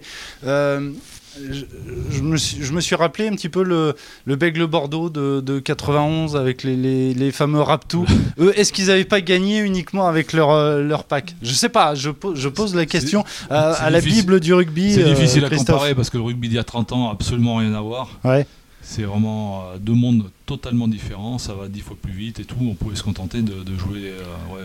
je, 2.10 2.22
me 2.22 2.36
suis, 2.36 2.62
je, 2.62 2.72
me 2.72 2.80
suis, 2.80 2.94
rappelé 2.94 3.28
un 3.28 3.32
petit 3.32 3.48
peu 3.48 3.62
le, 3.62 3.94
le 4.24 4.36
Bègle 4.36 4.66
Bordeaux 4.66 5.10
de, 5.10 5.40
de 5.40 5.58
91 5.58 6.36
avec 6.36 6.62
les, 6.62 6.76
les, 6.76 7.14
les 7.14 7.32
fameux 7.32 7.60
Raptous. 7.60 8.06
Eux, 8.38 8.52
est-ce 8.58 8.72
qu'ils 8.72 8.86
n'avaient 8.86 9.04
pas 9.04 9.20
gagné 9.20 9.60
uniquement 9.60 10.06
avec 10.06 10.32
leur, 10.32 10.50
euh, 10.50 10.82
leur 10.82 11.04
pack? 11.04 11.34
Je 11.42 11.52
sais 11.52 11.68
pas, 11.68 11.94
je, 11.94 12.10
je 12.34 12.48
pose 12.48 12.74
la 12.74 12.86
question 12.86 13.24
à, 13.48 13.90
la 13.90 14.00
Bible 14.00 14.40
du 14.40 14.54
rugby. 14.54 14.94
C'est 14.94 15.04
difficile 15.04 15.44
à 15.44 15.50
comparer 15.50 15.94
parce 15.94 16.10
que 16.10 16.16
le 16.16 16.24
rugby 16.24 16.48
d'il 16.48 16.56
y 16.56 16.60
a 16.60 16.64
30 16.64 16.92
ans 16.92 17.08
a 17.08 17.12
absolument 17.12 17.56
rien 17.56 17.74
à 17.74 17.80
voir. 17.80 18.18
Ouais. 18.24 18.46
C'est 18.82 19.02
vraiment 19.02 19.62
euh, 19.62 19.78
deux 19.78 19.92
mondes 19.92 20.30
totalement 20.46 20.88
différents, 20.88 21.38
ça 21.38 21.54
va 21.54 21.68
dix 21.68 21.80
fois 21.80 21.96
plus 22.00 22.12
vite 22.12 22.40
et 22.40 22.44
tout. 22.44 22.56
On 22.60 22.74
pouvait 22.74 22.96
se 22.96 23.02
contenter 23.02 23.42
de, 23.42 23.62
de 23.62 23.76
jouer 23.78 24.08
euh, 24.08 24.54
ouais, 24.54 24.62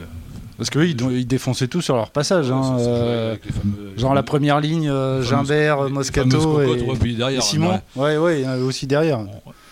parce 0.58 0.70
que 0.70 0.80
ils, 0.80 1.28
défonçaient 1.28 1.68
tout 1.68 1.82
sur 1.82 1.96
leur 1.96 2.12
passage. 2.12 2.52
Hein, 2.52 2.78
euh, 2.80 3.36
genre 3.98 4.14
la 4.14 4.24
première 4.24 4.60
ligne, 4.60 4.90
euh, 4.90 5.22
Gimbert, 5.22 5.90
Moscato 5.90 6.62
et, 6.62 7.14
derrière, 7.14 7.44
Simon. 7.44 7.82
Ouais, 7.96 8.18
aussi 8.18 8.88
derrière. 8.88 9.20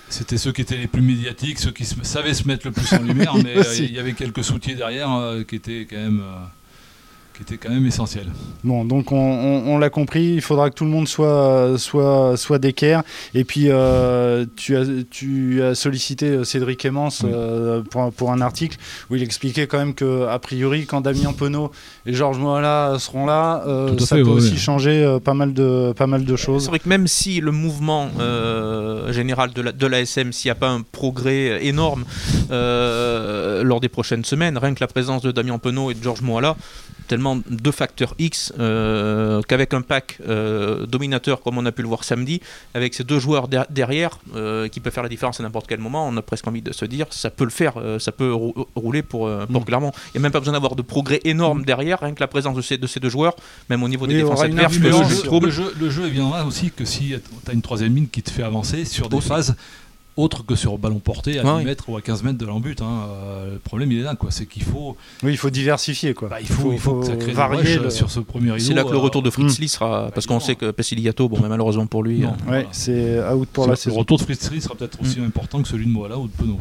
C'était 0.10 0.38
ceux 0.38 0.52
qui 0.52 0.62
étaient 0.62 0.78
les 0.78 0.88
plus 0.88 1.02
médiatiques, 1.02 1.58
ceux 1.58 1.72
qui 1.72 1.86
savaient 1.86 2.36
se 2.36 2.48
mettre 2.48 2.68
le 2.68 2.72
plus 2.72 2.92
en 2.94 3.02
lumière, 3.02 3.34
mais 3.44 3.58
euh, 3.58 3.76
il 3.80 3.94
y 3.94 4.00
avait 4.00 4.14
quelques 4.14 4.44
soutiens 4.44 4.76
derrière 4.76 5.10
qui 5.48 5.56
étaient 5.56 5.88
quand 5.90 5.98
même 5.98 6.22
qui 7.34 7.42
était 7.42 7.58
quand 7.58 7.70
même 7.70 7.86
essentiel. 7.86 8.28
Bon, 8.64 8.86
donc 8.86 9.12
on, 9.12 9.78
l'a 9.78 9.90
compris, 9.90 10.36
il 10.36 10.42
faudra 10.42 10.70
que 10.70 10.76
tout 10.76 10.86
le 10.86 10.92
monde 10.92 11.08
soit, 11.08 11.78
soit, 11.78 12.38
soit 12.38 12.60
d'équerre. 12.60 13.04
Et 13.34 13.44
puis, 13.44 13.66
euh, 13.70 14.46
tu, 14.56 14.78
as, 14.78 14.86
tu 15.10 15.62
as 15.64 15.74
sollicité 15.74 16.28
euh, 16.28 16.44
Cédric 16.44 16.86
Emmance 16.86 17.24
euh, 17.26 17.82
pour, 17.82 18.12
pour, 18.14 18.32
un 18.32 18.42
article 18.42 18.78
où 19.10 19.16
il 19.16 19.24
expliquait 19.24 19.66
quand 19.66 19.80
même 19.80 19.96
qu'a 19.96 20.38
priori, 20.40 20.86
quand 20.86 21.02
Damien 21.02 21.34
Penaud 21.34 21.72
et 22.06 22.14
Georges 22.14 22.38
Moala 22.38 22.98
seront 23.00 23.26
là, 23.26 23.64
ça 24.00 24.16
peut 24.16 24.22
aussi 24.24 24.58
changer 24.58 25.18
pas, 25.24 25.34
mal 25.34 25.54
de, 25.54 25.94
pas 25.94 26.08
mal 26.08 26.26
de 26.26 26.36
choses. 26.36 26.64
C'est 26.64 26.70
vrai 26.70 26.80
que 26.80 26.90
même 26.90 27.08
si 27.08 27.40
le 27.40 27.52
mouvement 27.52 28.10
général 29.10 29.52
de 29.54 29.88
l'ASM, 29.88 30.28
la, 30.28 30.32
s'il 30.32 30.50
n'y 30.50 30.52
a 30.52 30.56
pas 30.56 30.70
un 30.70 30.82
progrès 30.82 31.66
énorme 31.66 32.06
lors 32.50 33.80
des 33.80 33.90
prochaines 33.90 34.24
semaines, 34.24 34.58
rien 34.58 34.74
que 34.76 34.82
la 34.82 34.88
présence 34.88 35.24
de 35.24 35.32
Damien 35.32 35.58
Penaud 35.58 35.90
et 35.90 35.96
de 35.96 36.04
Georges 36.04 36.22
Moala, 36.22 36.56
tellement 37.08 37.23
de 37.50 37.72
facteurs 37.72 38.14
X 38.20 38.54
euh, 38.60 39.42
qu'avec 39.48 39.74
un 39.74 39.82
pack 39.82 40.20
euh, 40.28 40.86
dominateur 40.86 41.42
comme 41.42 41.58
on 41.58 41.66
a 41.66 41.72
pu 41.72 41.82
le 41.82 41.88
voir 41.88 42.04
samedi, 42.04 42.42
avec 42.74 42.94
ces 42.94 43.04
deux 43.04 43.20
joueurs 43.20 43.48
derrière 43.70 44.20
euh, 44.36 44.68
qui 44.68 44.80
peuvent 44.80 44.94
faire 44.94 45.04
la 45.04 45.10
différence 45.10 45.40
à 45.40 45.44
n'importe 45.44 45.68
quel 45.68 45.80
moment, 45.80 46.08
on 46.08 46.16
a 46.18 46.22
presque 46.22 46.48
envie 46.48 46.62
de 46.62 46.72
se 46.72 46.86
dire 46.86 47.08
ça 47.12 47.30
peut 47.30 47.44
le 47.44 47.50
faire, 47.50 47.76
ça 48.00 48.12
peut 48.12 48.32
rouler 48.76 49.04
pour, 49.04 49.30
pour 49.52 49.62
mm. 49.62 49.66
Clermont. 49.66 49.92
Il 50.08 50.18
n'y 50.18 50.20
a 50.20 50.24
même 50.24 50.32
pas 50.32 50.40
besoin 50.40 50.54
d'avoir 50.54 50.76
de 50.76 50.82
progrès 50.82 51.22
énorme 51.24 51.62
mm. 51.62 51.66
derrière, 51.66 52.00
rien 52.02 52.14
que 52.14 52.20
la 52.20 52.28
présence 52.28 52.56
de 52.56 52.62
ces, 52.62 52.78
de 52.78 52.88
ces 52.88 53.00
deux 53.00 53.10
joueurs, 53.10 53.36
même 53.70 53.84
au 53.84 53.88
niveau 53.88 54.08
des 54.08 54.16
défenses 54.16 54.42
adverses. 54.42 54.78
Le, 54.78 55.40
le, 55.40 55.50
jeu, 55.52 55.74
le 55.80 55.90
jeu 55.90 56.08
viendra 56.08 56.46
aussi 56.46 56.72
que 56.72 56.86
si 56.86 57.14
tu 57.46 57.52
as 57.52 57.54
une 57.54 57.62
troisième 57.62 57.96
ligne 57.96 58.08
qui 58.08 58.22
te 58.22 58.32
fait 58.32 58.44
avancer 58.44 58.86
sur 58.86 59.10
des 59.10 59.22
phases 59.22 59.56
autre 60.18 60.46
que 60.46 60.56
sur 60.56 60.78
ballon 60.78 61.00
porté 61.00 61.40
à 61.40 61.60
10 61.60 61.66
mètres 61.66 61.90
ou 61.90 61.98
à 61.98 62.02
15 62.02 62.24
mètres 62.24 62.38
de 62.38 62.46
l'embut. 62.46 62.82
Hein. 62.82 63.08
Euh, 63.08 63.54
le 63.54 63.60
problème, 63.60 63.92
il 63.92 64.00
est 64.00 64.04
là, 64.04 64.16
quoi. 64.16 64.32
C'est 64.32 64.46
qu'il 64.46 64.64
faut. 64.64 64.96
Oui, 65.24 65.32
il 65.32 65.38
faut 65.38 65.50
diversifier, 65.50 66.14
quoi. 66.14 66.30
Bah, 66.30 66.42
il, 66.42 66.48
faut, 66.48 66.72
il, 66.72 66.80
faut, 66.80 67.02
varier 67.34 67.90
sur 67.90 68.12
ce 68.12 68.20
premier 68.20 68.52
rideau. 68.52 68.66
C'est 68.66 68.74
là 68.74 68.84
que 68.84 68.92
le 68.92 68.98
retour 68.98 69.22
de 69.22 69.30
Fritz 69.30 69.60
Lee 69.60 69.70
sera. 69.70 70.12
Parce 70.14 70.26
qu'on 70.26 70.40
sait 70.40 70.56
que 70.56 70.72
Pessiligato, 70.72 71.30
bon, 71.30 71.40
mais 71.42 71.50
malheureusement 71.50 71.88
pour 71.88 72.04
lui. 72.04 72.24
Euh, 72.24 72.64
c'est 72.72 73.20
out 73.32 73.50
pour 73.52 73.68
la 73.68 73.76
saison. 73.76 73.96
Le 73.96 74.00
retour 74.00 74.18
de 74.18 74.24
Fritz 74.24 74.52
Lee 74.52 74.62
sera 74.62 74.76
peut-être 74.76 75.02
aussi 75.02 75.20
mm. 75.20 75.26
important 75.26 75.62
que 75.62 75.68
celui 75.68 75.86
de 75.86 75.92
Moala 75.92 76.18
ou 76.18 76.28
de 76.28 76.34
Penaud. 76.34 76.60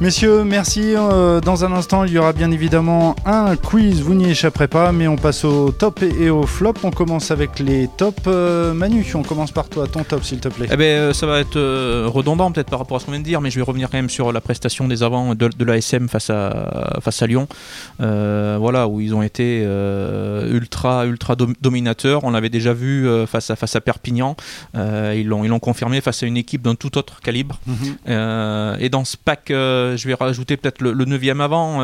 Messieurs, 0.00 0.42
merci. 0.44 0.94
Euh, 0.96 1.40
dans 1.40 1.64
un 1.64 1.72
instant, 1.72 2.04
il 2.04 2.12
y 2.12 2.18
aura 2.18 2.32
bien 2.32 2.50
évidemment 2.50 3.14
un 3.24 3.54
quiz, 3.56 4.02
vous 4.02 4.14
n'y 4.14 4.30
échapperez 4.30 4.66
pas, 4.66 4.90
mais 4.90 5.06
on 5.06 5.16
passe 5.16 5.44
au 5.44 5.70
top 5.70 6.02
et, 6.02 6.28
au 6.28 6.42
flop. 6.42 6.74
On 6.82 6.90
commence 6.90 7.30
avec 7.30 7.58
les 7.60 7.88
tops. 7.96 8.26
Manu, 8.26 9.06
on 9.14 9.22
commence 9.22 9.52
par 9.52 9.68
toi, 9.68 9.86
ton 9.86 10.02
top 10.02 10.24
s'il 10.24 10.40
te 10.40 10.48
plaît. 10.48 10.68
Eh 10.72 10.76
ben, 10.76 11.12
ça 11.12 11.26
va 11.26 11.40
être 11.40 11.58
redondant 12.06 12.50
peut-être 12.50 12.70
par 12.70 12.80
rapport 12.80 12.96
à 12.96 13.00
ce 13.00 13.06
qu'on 13.06 13.12
vient 13.12 13.20
de 13.20 13.24
dire, 13.24 13.40
mais 13.40 13.50
je 13.50 13.56
vais 13.56 13.64
revenir 13.64 13.90
quand 13.90 13.98
même 13.98 14.10
sur 14.10 14.32
la 14.32 14.40
prestation 14.40 14.88
des 14.88 15.02
avants 15.02 15.34
de, 15.34 15.48
de 15.48 15.64
l'ASM 15.64 16.08
face 16.08 16.30
à, 16.30 16.98
face 17.00 17.22
à 17.22 17.26
Lyon. 17.26 17.46
Euh, 18.00 18.56
voilà, 18.58 18.88
où 18.88 19.00
ils 19.00 19.14
ont 19.14 19.22
été 19.22 19.62
euh, 19.64 20.52
ultra, 20.52 21.06
ultra 21.06 21.36
dominateurs. 21.60 22.24
On 22.24 22.30
l'avait 22.30 22.48
déjà 22.48 22.72
vu 22.72 23.06
euh, 23.06 23.26
face, 23.26 23.50
à, 23.50 23.56
face 23.56 23.76
à 23.76 23.80
Perpignan. 23.80 24.36
ils 24.74 25.26
l'ont 25.26 25.58
confirmé 25.58 26.00
face 26.00 26.22
à 26.22 26.26
une 26.26 26.36
équipe 26.36 26.62
d'un 26.62 26.74
tout 26.74 26.98
autre 26.98 27.20
calibre. 27.20 27.58
Mhm. 27.66 28.76
et 28.80 28.88
dans 28.88 29.04
ce 29.04 29.16
pack, 29.16 29.52
je 29.96 30.08
vais 30.08 30.14
rajouter 30.14 30.56
peut-être 30.56 30.80
le, 30.80 31.04
9e 31.04 31.40
avant. 31.40 31.82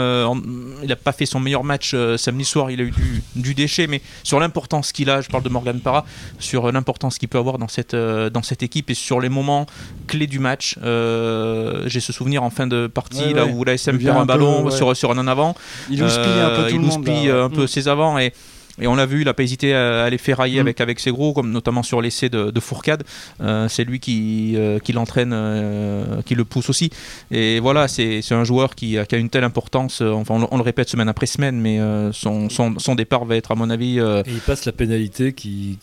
il 0.82 0.88
n'a 0.88 0.96
pas 0.96 1.12
fait 1.12 1.26
son 1.26 1.40
meilleur 1.40 1.64
match 1.64 1.94
samedi 2.16 2.44
soir. 2.44 2.70
Il 2.70 2.80
a 2.80 2.84
eu 2.84 2.90
du, 2.90 3.22
du 3.36 3.54
déchet, 3.54 3.86
mais 3.86 4.00
sur 4.22 4.40
l'importance 4.40 4.92
qu'il 4.92 5.10
a, 5.10 5.20
je 5.20 5.28
parle 5.28 5.42
de 5.42 5.48
Morgan 5.48 5.80
Parra, 5.80 6.04
sur 6.38 6.70
l'importance 6.72 7.18
qu'il 7.18 7.28
peut 7.28 7.38
avoir 7.38 7.58
dans 7.58 7.68
cette, 7.68 7.94
dans 7.94 8.42
cette 8.42 8.62
équipe 8.62 8.90
et 8.90 8.94
sur 8.94 9.20
les 9.20 9.28
moments 9.28 9.66
clés 10.06 10.26
du 10.26 10.38
match. 10.38 10.76
j'ai 10.76 12.00
ce 12.00 12.12
souvenir 12.12 12.42
en 12.42 12.50
fin 12.50 12.66
de 12.66 12.86
partie 12.86 13.34
là 13.34 13.46
où 13.46 13.64
l'ASM 13.64 13.98
perd 13.98 14.16
un, 14.16 14.26
ballon 14.26 14.70
sur, 14.70 14.96
sur 14.96 15.10
un 15.10 15.18
en 15.18 15.26
avant. 15.26 15.54
Il 15.90 16.02
houspille 16.02 16.40
un 16.40 16.50
peu 16.50 16.70
tout 16.70 16.78
le 16.78 16.84
monde. 16.84 17.08
un 17.08 17.50
peu 17.50 17.64
mm. 17.64 17.68
ses 17.68 17.88
avants 17.88 18.18
et 18.18 18.32
et 18.80 18.86
on 18.86 18.94
l'a 18.94 19.06
vu, 19.06 19.20
il 19.20 19.24
n'a 19.24 19.34
pas 19.34 19.42
hésité 19.42 19.74
à 19.74 20.04
aller 20.04 20.18
ferrailler 20.18 20.58
mm. 20.58 20.60
avec, 20.60 20.80
avec 20.80 21.00
ses 21.00 21.10
gros, 21.10 21.32
comme 21.32 21.50
notamment 21.50 21.82
sur 21.82 22.00
l'essai 22.00 22.28
de, 22.28 22.50
de, 22.50 22.60
Fourcade. 22.60 23.04
Euh, 23.40 23.68
c'est 23.68 23.84
lui 23.84 24.00
qui, 24.00 24.54
euh, 24.56 24.78
qui 24.78 24.92
l'entraîne, 24.92 25.32
euh, 25.32 26.22
qui 26.22 26.34
le 26.34 26.44
pousse 26.44 26.70
aussi. 26.70 26.90
Et 27.30 27.60
voilà, 27.60 27.88
c'est 27.88 28.22
un 28.30 28.44
joueur 28.44 28.74
qui, 28.74 28.96
qui, 29.08 29.14
a 29.14 29.18
une 29.18 29.30
telle 29.30 29.44
importance. 29.44 30.00
Enfin, 30.00 30.46
on, 30.50 30.56
le 30.56 30.62
répète 30.62 30.88
semaine 30.88 31.08
après 31.08 31.26
semaine, 31.26 31.60
mais 31.60 31.80
son, 32.12 32.48
son, 32.48 32.78
son, 32.78 32.94
départ 32.94 33.24
va 33.24 33.36
être, 33.36 33.52
à 33.52 33.54
mon 33.54 33.70
avis. 33.70 33.98
et 33.98 34.22
il 34.26 34.40
passe 34.40 34.64
la 34.64 34.72
pénalité 34.72 35.32
qui, 35.32 35.78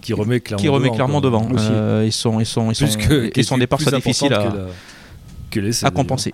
qui 0.00 0.12
remet 0.12 0.40
clairement 0.40 0.62
qui 0.62 0.68
remet 0.68 0.90
clairement 0.90 1.20
devant. 1.20 1.48
et 2.02 2.10
son, 2.10 2.40
et 2.40 2.44
son, 2.44 2.70
et 2.70 2.74
son, 2.74 2.86
et 3.34 3.42
son 3.42 3.58
départ 3.58 3.80
sera 3.80 3.96
difficile 3.96 4.34
à, 4.34 4.52
que 5.50 5.84
à 5.84 5.90
compenser. 5.90 6.32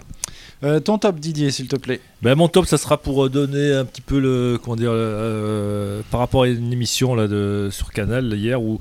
Euh, 0.64 0.80
ton 0.80 0.96
top, 0.96 1.20
Didier, 1.20 1.50
s'il 1.50 1.68
te 1.68 1.76
plaît. 1.76 2.00
Ben, 2.22 2.34
mon 2.34 2.48
top, 2.48 2.66
ça 2.66 2.78
sera 2.78 2.96
pour 2.96 3.28
donner 3.28 3.72
un 3.72 3.84
petit 3.84 4.00
peu 4.00 4.18
le. 4.18 4.58
Comment 4.62 4.76
dire 4.76 4.90
euh, 4.92 6.00
Par 6.10 6.20
rapport 6.20 6.44
à 6.44 6.48
une 6.48 6.72
émission 6.72 7.14
là, 7.14 7.28
de, 7.28 7.68
sur 7.70 7.92
Canal 7.92 8.32
hier 8.34 8.62
où 8.62 8.78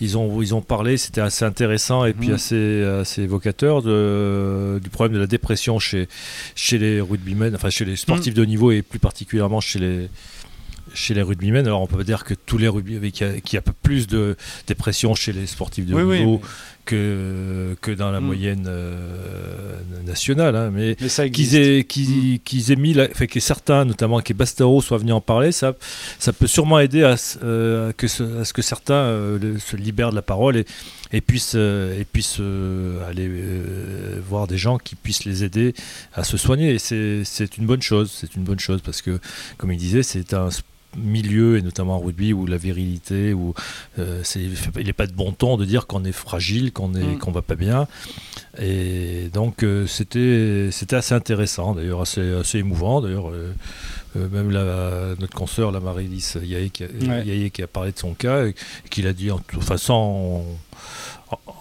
ils 0.00 0.16
ont, 0.16 0.40
ils 0.40 0.54
ont 0.54 0.62
parlé, 0.62 0.96
c'était 0.96 1.20
assez 1.20 1.44
intéressant 1.44 2.06
et 2.06 2.14
puis 2.14 2.28
mhm. 2.28 2.34
assez, 2.34 2.82
assez 2.82 3.22
évocateur 3.22 3.82
de, 3.82 4.80
du 4.82 4.88
problème 4.88 5.14
de 5.14 5.20
la 5.20 5.26
dépression 5.26 5.78
chez, 5.78 6.08
chez 6.54 6.78
les 6.78 7.00
rugbymen, 7.00 7.54
enfin 7.54 7.68
chez 7.68 7.84
les 7.84 7.96
sportifs 7.96 8.34
mhm. 8.34 8.40
de 8.40 8.44
niveau 8.46 8.70
et 8.70 8.80
plus 8.80 8.98
particulièrement 8.98 9.60
chez 9.60 9.78
les, 9.78 10.08
chez 10.94 11.12
les 11.12 11.22
rugbymen. 11.22 11.66
Alors 11.66 11.82
on 11.82 11.86
peut 11.86 12.02
dire 12.04 12.24
que 12.24 12.34
tous 12.34 12.56
les 12.56 12.68
rugbymen, 12.68 13.10
qu'il 13.10 13.42
y, 13.52 13.56
a, 13.56 13.60
a 13.60 13.72
plus 13.82 14.06
de 14.06 14.36
dépression 14.66 15.14
chez 15.14 15.32
les 15.32 15.46
sportifs 15.46 15.84
de 15.84 15.94
haut 15.94 16.14
niveau 16.14 16.40
que, 16.88 17.76
que 17.82 17.90
dans 17.90 18.10
la 18.10 18.20
mm. 18.20 18.24
moyenne 18.24 18.64
euh, 18.66 19.76
nationale. 20.06 20.56
Hein. 20.56 20.70
mais, 20.72 20.96
qu'ils 21.30 21.54
aient, 21.54 21.80
mm. 21.80 22.38
qu'ils, 22.38 22.72
aient 22.72 22.76
mis, 22.76 22.94
la, 22.94 23.08
fait 23.08 23.26
que 23.26 23.40
certains, 23.40 23.84
notamment 23.84 24.20
que 24.22 24.32
Bastaro, 24.32 24.80
soient 24.80 24.96
venus 24.96 25.12
en 25.12 25.20
parler, 25.20 25.52
ça, 25.52 25.74
ça 26.18 26.32
peut 26.32 26.46
sûrement 26.46 26.78
aider 26.78 27.02
à, 27.04 27.16
euh, 27.42 27.92
que, 27.92 28.06
à 28.40 28.44
ce 28.44 28.52
que 28.54 28.62
certains 28.62 28.94
euh, 28.94 29.58
se 29.58 29.76
libèrent 29.76 30.10
de 30.10 30.16
la 30.16 30.22
parole 30.22 30.56
et, 30.56 30.64
et 31.12 31.20
puissent, 31.20 31.54
et 31.54 32.06
puissent 32.10 32.40
aller 33.06 33.30
voir 34.26 34.46
des 34.46 34.58
gens 34.58 34.78
qui 34.78 34.94
puissent 34.94 35.26
les 35.26 35.44
aider 35.44 35.74
à 36.14 36.24
se 36.24 36.38
soigner. 36.38 36.74
Et 36.74 36.78
c'est 36.78 37.58
une 37.58 37.66
bonne 37.66 37.82
chose. 37.82 38.10
C'est 38.14 38.34
une 38.34 38.44
bonne 38.44 38.60
chose 38.60 38.80
parce 38.82 39.02
que, 39.02 39.20
comme 39.58 39.72
il 39.72 39.78
disait, 39.78 40.02
c'est 40.02 40.32
un 40.32 40.48
milieu, 40.96 41.58
et 41.58 41.62
notamment 41.62 41.96
en 41.96 42.00
rugby, 42.00 42.32
où 42.32 42.46
la 42.46 42.56
virilité, 42.56 43.32
où 43.32 43.54
euh, 43.98 44.22
il 44.76 44.86
n'est 44.86 44.92
pas 44.92 45.06
de 45.06 45.12
bon 45.12 45.32
ton 45.32 45.56
de 45.56 45.64
dire 45.64 45.86
qu'on 45.86 46.04
est 46.04 46.12
fragile, 46.12 46.72
qu'on 46.72 46.94
est 46.94 47.14
mm. 47.14 47.18
qu'on 47.18 47.32
va 47.32 47.42
pas 47.42 47.54
bien. 47.54 47.86
Et 48.60 49.28
donc 49.32 49.62
euh, 49.62 49.86
c'était 49.86 50.70
c'était 50.72 50.96
assez 50.96 51.14
intéressant, 51.14 51.74
d'ailleurs 51.74 52.00
assez, 52.00 52.34
assez 52.34 52.58
émouvant. 52.58 53.00
D'ailleurs, 53.00 53.30
euh, 53.30 53.52
même 54.14 54.50
la, 54.50 55.14
notre 55.20 55.34
consoeur, 55.34 55.70
la 55.70 55.80
Marie-Lise 55.80 56.38
Yaye, 56.42 56.70
qui, 56.70 57.62
a 57.62 57.66
parlé 57.66 57.92
de 57.92 57.98
son 57.98 58.14
cas, 58.14 58.46
et, 58.46 58.54
qu'il 58.90 59.06
a 59.06 59.12
dit 59.12 59.30
en, 59.30 59.40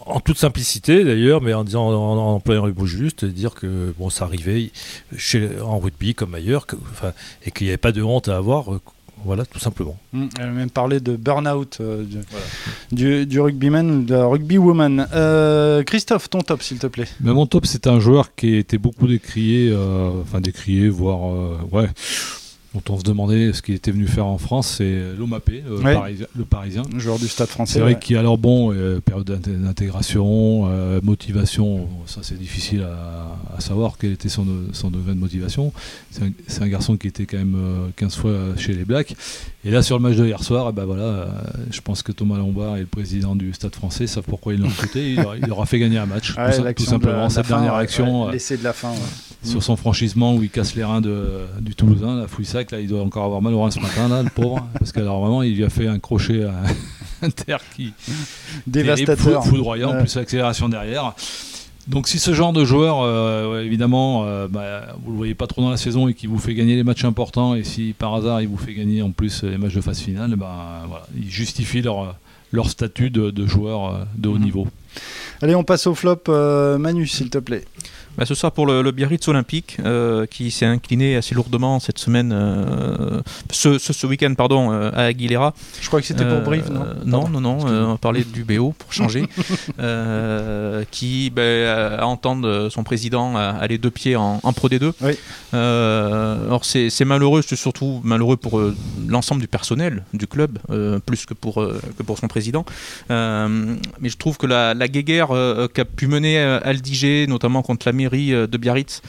en, 0.06 0.20
toute 0.22 0.38
simplicité 0.38 1.04
d'ailleurs, 1.04 1.42
mais 1.42 1.54
en 1.54 1.64
disant 1.64 1.90
en, 1.90 2.36
employant 2.36 2.66
le 2.66 2.74
mot 2.74 2.86
juste, 2.86 3.26
dire 3.26 3.54
que 3.54 3.94
bon, 4.00 4.10
ça 4.10 4.26
arrivait 4.26 4.72
chez, 5.18 5.60
en 5.62 5.78
rugby 5.78 6.16
comme 6.16 6.34
ailleurs, 6.34 6.66
que, 6.66 6.78
enfin, 6.92 7.12
et 7.46 7.52
qu'il 7.52 7.66
n'y 7.66 7.72
avait 7.72 7.78
pas 7.78 7.92
de 7.92 8.02
honte 8.02 8.30
à 8.30 8.38
avoir 8.38 8.80
voilà, 9.26 9.46
tout 9.46 9.60
simplement. 9.60 9.98
Mmh, 10.14 10.26
elle 10.40 10.46
a 10.46 10.52
même 10.52 10.70
parlé 10.70 11.00
de 11.00 11.16
burn-out 11.16 11.78
euh, 11.82 12.06
du, 12.92 13.26
du, 13.26 13.40
rugbyman 13.40 13.90
ou 13.92 14.04
de 14.04 14.16
rugbywoman. 14.16 15.08
Euh, 15.14 15.84
Christophe, 15.84 16.30
ton 16.30 16.42
top, 16.42 16.62
s'il 16.62 16.80
te 16.80 16.88
plaît. 16.88 17.08
Mais 17.22 17.34
mon 17.34 17.46
top, 17.46 17.66
c'est 17.66 17.88
un 17.88 18.00
joueur 18.00 18.36
qui 18.36 18.56
a 18.56 18.58
été 18.60 18.78
beaucoup 18.78 19.08
décrié, 19.08 19.70
euh, 19.72 20.22
enfin 20.22 20.40
décrié, 20.42 20.90
voire 20.90 21.20
ouais, 21.72 21.90
dont 22.78 22.94
on 22.94 23.00
se 23.00 23.04
demandait 23.04 23.54
ce 23.54 23.62
qu'il 23.62 23.76
était 23.76 23.92
venu 23.92 24.08
faire 24.08 24.26
en 24.26 24.38
France, 24.38 24.76
c'est 24.78 25.16
Lomapé, 25.18 25.64
le, 25.68 25.82
parisien, 25.82 26.28
le 26.36 26.46
parisien. 26.46 26.84
joueur 26.98 27.18
du 27.18 27.28
stade 27.28 27.48
français. 27.48 27.74
C'est 27.74 27.80
vrai 27.80 27.98
qu'il 28.00 28.16
a 28.18 28.20
alors 28.20 28.38
bon, 28.38 28.74
euh, 28.74 29.00
période 29.00 29.26
d'intégration, 29.26 30.68
euh, 30.68 31.00
motivation, 31.02 31.88
ça 32.06 32.20
c'est 32.24 32.38
difficile 32.38 32.84
à, 32.84 33.60
savoir 33.60 33.98
quel 34.00 34.12
était 34.12 34.30
son, 34.30 34.46
son 34.74 34.92
degré 34.92 35.14
de 35.14 35.20
motivation. 35.20 35.72
C'est 36.12 36.62
un, 36.62 36.68
garçon 36.68 36.98
qui 36.98 37.08
était 37.08 37.26
quand 37.26 37.38
même 37.38 37.58
15 37.96 38.14
euh, 38.14 38.22
fois 38.22 38.32
chez 38.58 38.74
les 38.74 38.86
Blacks. 38.86 39.16
Et 39.68 39.72
là, 39.72 39.82
sur 39.82 39.98
le 39.98 40.02
match 40.02 40.16
de 40.16 40.26
hier 40.26 40.42
soir, 40.42 40.68
eh 40.70 40.72
ben 40.72 40.86
voilà, 40.86 41.28
je 41.70 41.82
pense 41.82 42.02
que 42.02 42.14
Thomas 42.14 42.38
Lombard 42.38 42.78
et 42.78 42.82
le 42.82 42.86
président 42.86 43.36
du 43.36 43.52
stade 43.52 43.76
français 43.76 44.08
savent 44.08 44.24
pourquoi 44.24 44.54
ils 44.54 44.62
l'ont 44.62 44.70
recruté. 44.70 45.12
Il, 45.12 45.26
il, 45.44 45.52
aura 45.52 45.66
fait 45.66 45.78
gagner 45.78 45.98
un 45.98 46.06
match, 46.06 46.34
tout, 46.76 46.86
simplement. 46.86 47.30
Cette 47.30 47.48
dernière 47.48 47.76
action. 47.76 48.30
L'essai 48.30 48.56
de 48.56 48.64
la 48.64 48.72
fin 48.72 48.94
sur 49.44 49.64
son 49.64 49.76
franchissement 49.76 50.36
où 50.36 50.44
il 50.44 50.50
casse 50.50 50.76
les 50.76 50.84
reins 50.84 51.02
de, 51.02 51.46
du 51.60 51.76
Toulousain, 51.76 52.16
la 52.16 52.28
Fouissac, 52.28 52.72
là 52.72 52.80
il 52.80 52.88
doit 52.88 53.02
encore 53.02 53.26
avoir 53.26 53.42
mal 53.42 53.54
au 53.54 53.62
rein 53.62 53.72
ce 53.72 53.80
matin, 53.80 54.08
là, 54.08 54.24
le 54.24 54.30
pauvre, 54.30 54.68
parce 54.80 54.92
qu'alors 54.92 55.20
vraiment 55.22 55.44
il 55.44 55.56
lui 55.56 55.64
a 55.64 55.70
fait 55.70 55.88
un 55.88 56.00
crochet 56.00 56.44
à 56.44 56.54
Inter 57.22 57.58
qui 57.76 57.94
dévastateur, 58.68 59.46
foudroyant, 59.46 59.98
plus 59.98 60.16
l'accélération 60.16 60.70
derrière. 60.70 61.14
Donc 61.88 62.08
si 62.10 62.20
ce 62.20 62.34
genre 62.34 62.52
de 62.52 62.66
joueur, 62.66 63.02
euh, 63.02 63.64
évidemment, 63.64 64.26
euh, 64.26 64.48
bah, 64.50 64.96
vous 65.04 65.12
le 65.12 65.18
voyez 65.18 65.36
pas 65.36 65.48
trop 65.48 65.62
dans 65.62 65.70
la 65.70 65.78
saison 65.78 66.10
et 66.10 66.14
qui 66.14 66.28
vous 66.28 66.38
fait 66.38 66.54
gagner 66.54 66.76
les 66.76 66.84
matchs 66.84 67.06
importants, 67.06 67.56
et 67.56 67.64
si 67.64 67.96
par 67.98 68.14
hasard 68.14 68.42
il 68.42 68.50
vous 68.50 68.58
fait 68.58 68.74
gagner 68.74 69.02
en 69.02 69.12
plus 69.12 69.44
les 69.44 69.58
matchs 69.58 69.76
de 69.76 69.82
phase 69.82 70.00
finale, 70.00 70.36
bah, 70.36 70.84
voilà, 70.88 71.08
il 71.16 71.30
justifie 71.30 71.82
leur, 71.82 72.16
leur 72.52 72.70
statut 72.70 73.10
de, 73.10 73.32
de 73.32 73.46
joueur 73.46 73.86
euh, 73.86 74.04
de 74.18 74.28
haut 74.28 74.36
mhm. 74.36 74.44
niveau. 74.44 74.68
Allez, 75.42 75.56
on 75.56 75.64
passe 75.64 75.88
au 75.88 75.96
flop. 75.96 76.24
Manu, 76.28 77.08
s'il 77.08 77.30
te 77.30 77.38
plaît. 77.38 77.64
Bah, 78.18 78.26
ce 78.26 78.34
sera 78.34 78.50
pour 78.50 78.66
le, 78.66 78.82
le 78.82 78.92
Biarritz 78.92 79.28
Olympique 79.28 79.78
euh, 79.86 80.26
qui 80.26 80.50
s'est 80.50 80.66
incliné 80.66 81.16
assez 81.16 81.36
lourdement 81.36 81.80
cette 81.80 82.00
semaine, 82.00 82.32
euh, 82.34 83.22
ce, 83.52 83.78
ce, 83.78 84.08
week-end 84.08 84.34
pardon, 84.36 84.72
euh, 84.72 84.90
à 84.94 85.04
Aguilera. 85.04 85.54
Je 85.80 85.88
crois 85.88 86.02
que 86.02 86.08
c'était 86.08 86.26
pour 86.26 86.42
Brive, 86.42 86.72
non 86.72 86.86
Non, 87.06 87.30
non, 87.30 87.42
non. 87.42 87.58
on 87.66 87.92
va 87.92 87.98
parler 87.98 88.24
du 88.24 88.44
BO 88.44 88.74
pour 88.78 88.92
changer, 88.92 89.28
qui, 90.92 91.30
bah, 91.30 92.00
à 92.00 92.06
entendre 92.06 92.70
son 92.70 92.84
président 92.84 93.36
aller 93.36 93.78
deux 93.78 93.92
pieds 93.92 94.16
en, 94.16 94.40
Pro 94.58 94.70
D2. 94.70 94.94
Oui. 95.02 95.14
alors 95.54 96.66
c'est 96.66 97.06
malheureux, 97.06 97.44
c'est 97.48 97.56
surtout 97.56 98.02
malheureux 98.04 98.38
pour 98.38 98.60
l'ensemble 99.08 99.42
du 99.42 99.48
personnel 99.48 100.04
du 100.14 100.28
club, 100.28 100.60
plus 101.06 101.26
que 101.26 101.34
pour, 101.34 101.56
que 101.56 102.04
pour 102.04 102.18
son 102.18 102.28
président. 102.28 102.66
mais 103.10 104.10
je 104.10 104.18
trouve 104.18 104.38
que 104.38 104.48
la, 104.48 104.74
la 104.74 104.88
guéguerre 104.88 105.30
qu'a 105.74 105.86
pu 105.86 106.08
mener 106.08 106.38
Aldiger, 106.40 107.28
notamment 107.28 107.62
contre 107.62 107.90
la 107.90 107.94
euh, 108.16 108.48
de 108.48 108.58
Biarritz, 108.58 109.02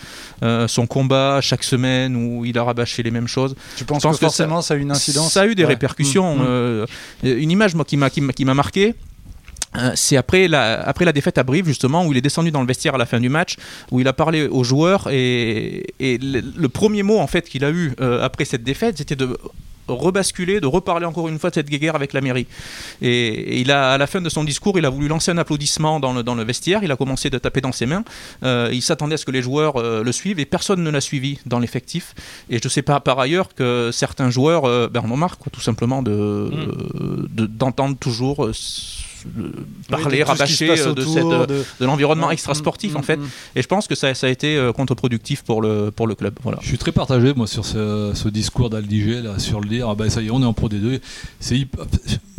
euh, 0.43 0.69
son 0.69 0.87
combat 0.87 1.41
chaque 1.41 1.65
semaine 1.65 2.17
où 2.17 2.45
il 2.45 2.59
a 2.59 2.65
rabâché 2.65 3.03
les 3.03 3.11
mêmes 3.11 3.29
choses. 3.29 3.55
Tu 3.77 3.85
penses 3.85 4.03
que, 4.03 4.17
forcément 4.17 4.63
ça, 4.63 4.75
a 4.75 4.77
eu 4.77 4.81
une 4.81 4.91
incidence 4.91 5.33
Ça 5.33 5.43
a 5.43 5.47
eu 5.47 5.55
des 5.55 5.65
répercussions. 5.65 6.37
Mmh, 6.37 6.43
mmh. 6.43 6.47
Euh, 6.47 6.87
une 7.23 7.51
image 7.51 7.75
moi, 7.75 7.85
qui 7.85 7.97
m'a 7.97 8.55
marqué, 8.55 8.95
c'est 9.95 10.17
après 10.17 10.49
la, 10.49 10.81
après 10.81 11.05
la 11.05 11.13
défaite 11.13 11.39
à 11.39 11.43
Brive, 11.43 11.67
justement, 11.67 12.05
où 12.07 12.13
il 12.13 12.19
est 12.19 12.23
descendu 12.23 12.51
dans 12.51 12.61
le 12.61 12.67
vestiaire 12.67 12.95
à 12.95 12.99
la 12.99 13.07
fin 13.07 13.21
du 13.21 13.29
match, 13.29 13.57
où 13.91 14.01
il 14.01 14.09
a 14.09 14.13
parlé 14.13 14.47
aux 14.47 14.65
joueurs, 14.65 15.09
et, 15.11 15.85
le, 16.01 16.67
premier 16.69 17.03
mot 17.03 17.19
en 17.19 17.27
fait 17.27 17.49
qu'il 17.49 17.65
a 17.65 17.71
eu 17.71 17.95
après 18.23 18.45
cette 18.45 18.65
défaite, 18.65 18.99
c'était 18.99 19.17
de 19.17 19.37
rebasculer, 19.89 20.61
de 20.61 20.67
reparler 20.67 21.07
encore 21.07 21.29
une 21.29 21.39
fois 21.39 21.51
de 21.51 21.55
cette 21.55 21.69
guerre 21.69 21.95
avec 21.95 22.13
la 22.13 22.21
mairie. 22.21 22.47
Et, 23.03 23.61
il 23.61 23.71
a, 23.71 23.93
à 23.93 23.99
la 23.99 24.07
fin 24.07 24.21
de 24.21 24.29
son 24.29 24.45
discours, 24.45 24.79
il 24.79 24.85
a 24.85 24.91
voulu 24.91 25.09
lancer 25.09 25.31
un 25.31 25.39
applaudissement 25.39 26.01
dans 26.01 26.13
le, 26.13 26.23
dans 26.23 26.35
le 26.35 26.45
vestiaire, 26.45 26.83
il 26.83 26.93
a 26.93 26.97
commencé 26.97 27.31
de 27.31 27.39
taper 27.39 27.61
dans 27.61 27.73
ses 27.73 27.87
mains, 27.87 28.05
euh, 28.45 28.71
il 28.73 28.83
s'attendait 28.83 29.15
à 29.15 29.17
ce 29.17 29.25
que 29.25 29.31
les 29.31 29.43
joueurs 29.43 29.77
euh, 29.77 30.03
le 30.03 30.13
suivent 30.13 30.39
et 30.39 30.47
personne 30.47 30.83
ne 30.83 30.91
l'a 30.91 31.01
suivi 31.01 31.39
dans 31.47 31.59
l'effectif. 31.59 32.15
Et 32.51 32.59
je 32.63 32.69
sais 32.69 32.83
pas 32.83 33.01
par 33.01 33.19
ailleurs 33.19 33.55
que 33.55 33.91
certains 33.93 34.31
joueurs 34.31 34.65
euh, 34.65 34.89
ben, 34.89 35.01
en 35.01 35.11
ont 35.11 35.17
marre, 35.17 35.37
tout 35.53 35.61
simplement, 35.61 36.03
d'entendre 36.03 37.29
de, 37.31 37.47
d'entendre 37.47 37.97
toujours 37.99 38.51
parler, 39.89 40.23
rabâcher 40.23 40.69
de, 40.69 41.47
de, 41.47 41.85
l'environnement 41.85 42.31
extra 42.31 42.55
sportif 42.55 42.97
en 42.97 43.03
fait. 43.03 43.19
Et 43.55 43.63
je 43.63 43.67
pense 43.67 43.87
que 43.87 43.95
ça, 43.95 44.15
ça 44.15 44.27
a 44.27 44.31
été 44.31 44.71
contre-productif 44.75 45.43
pour 45.43 45.63
le, 45.63 45.91
pour 45.91 46.07
le 46.07 46.15
club. 46.15 46.35
Voilà. 46.43 46.59
Je 46.63 46.69
suis 46.69 46.79
très 46.79 46.93
partagé 46.93 47.35
moi 47.35 47.47
sur 47.47 47.65
ce, 47.65 48.13
ce 48.15 48.29
discours 48.29 48.71
d'Aldiger 48.71 49.23
sur 49.39 49.61
le 49.61 49.69
dire, 49.69 49.89
ah 49.89 49.95
ben 49.95 50.09
ça 50.11 50.21
y 50.21 50.27
est, 50.27 50.31
on 50.31 50.43
est 50.43 50.47
en 50.47 50.53
Pro 50.53 50.69
D2. 50.69 51.01
C'est 51.41 51.67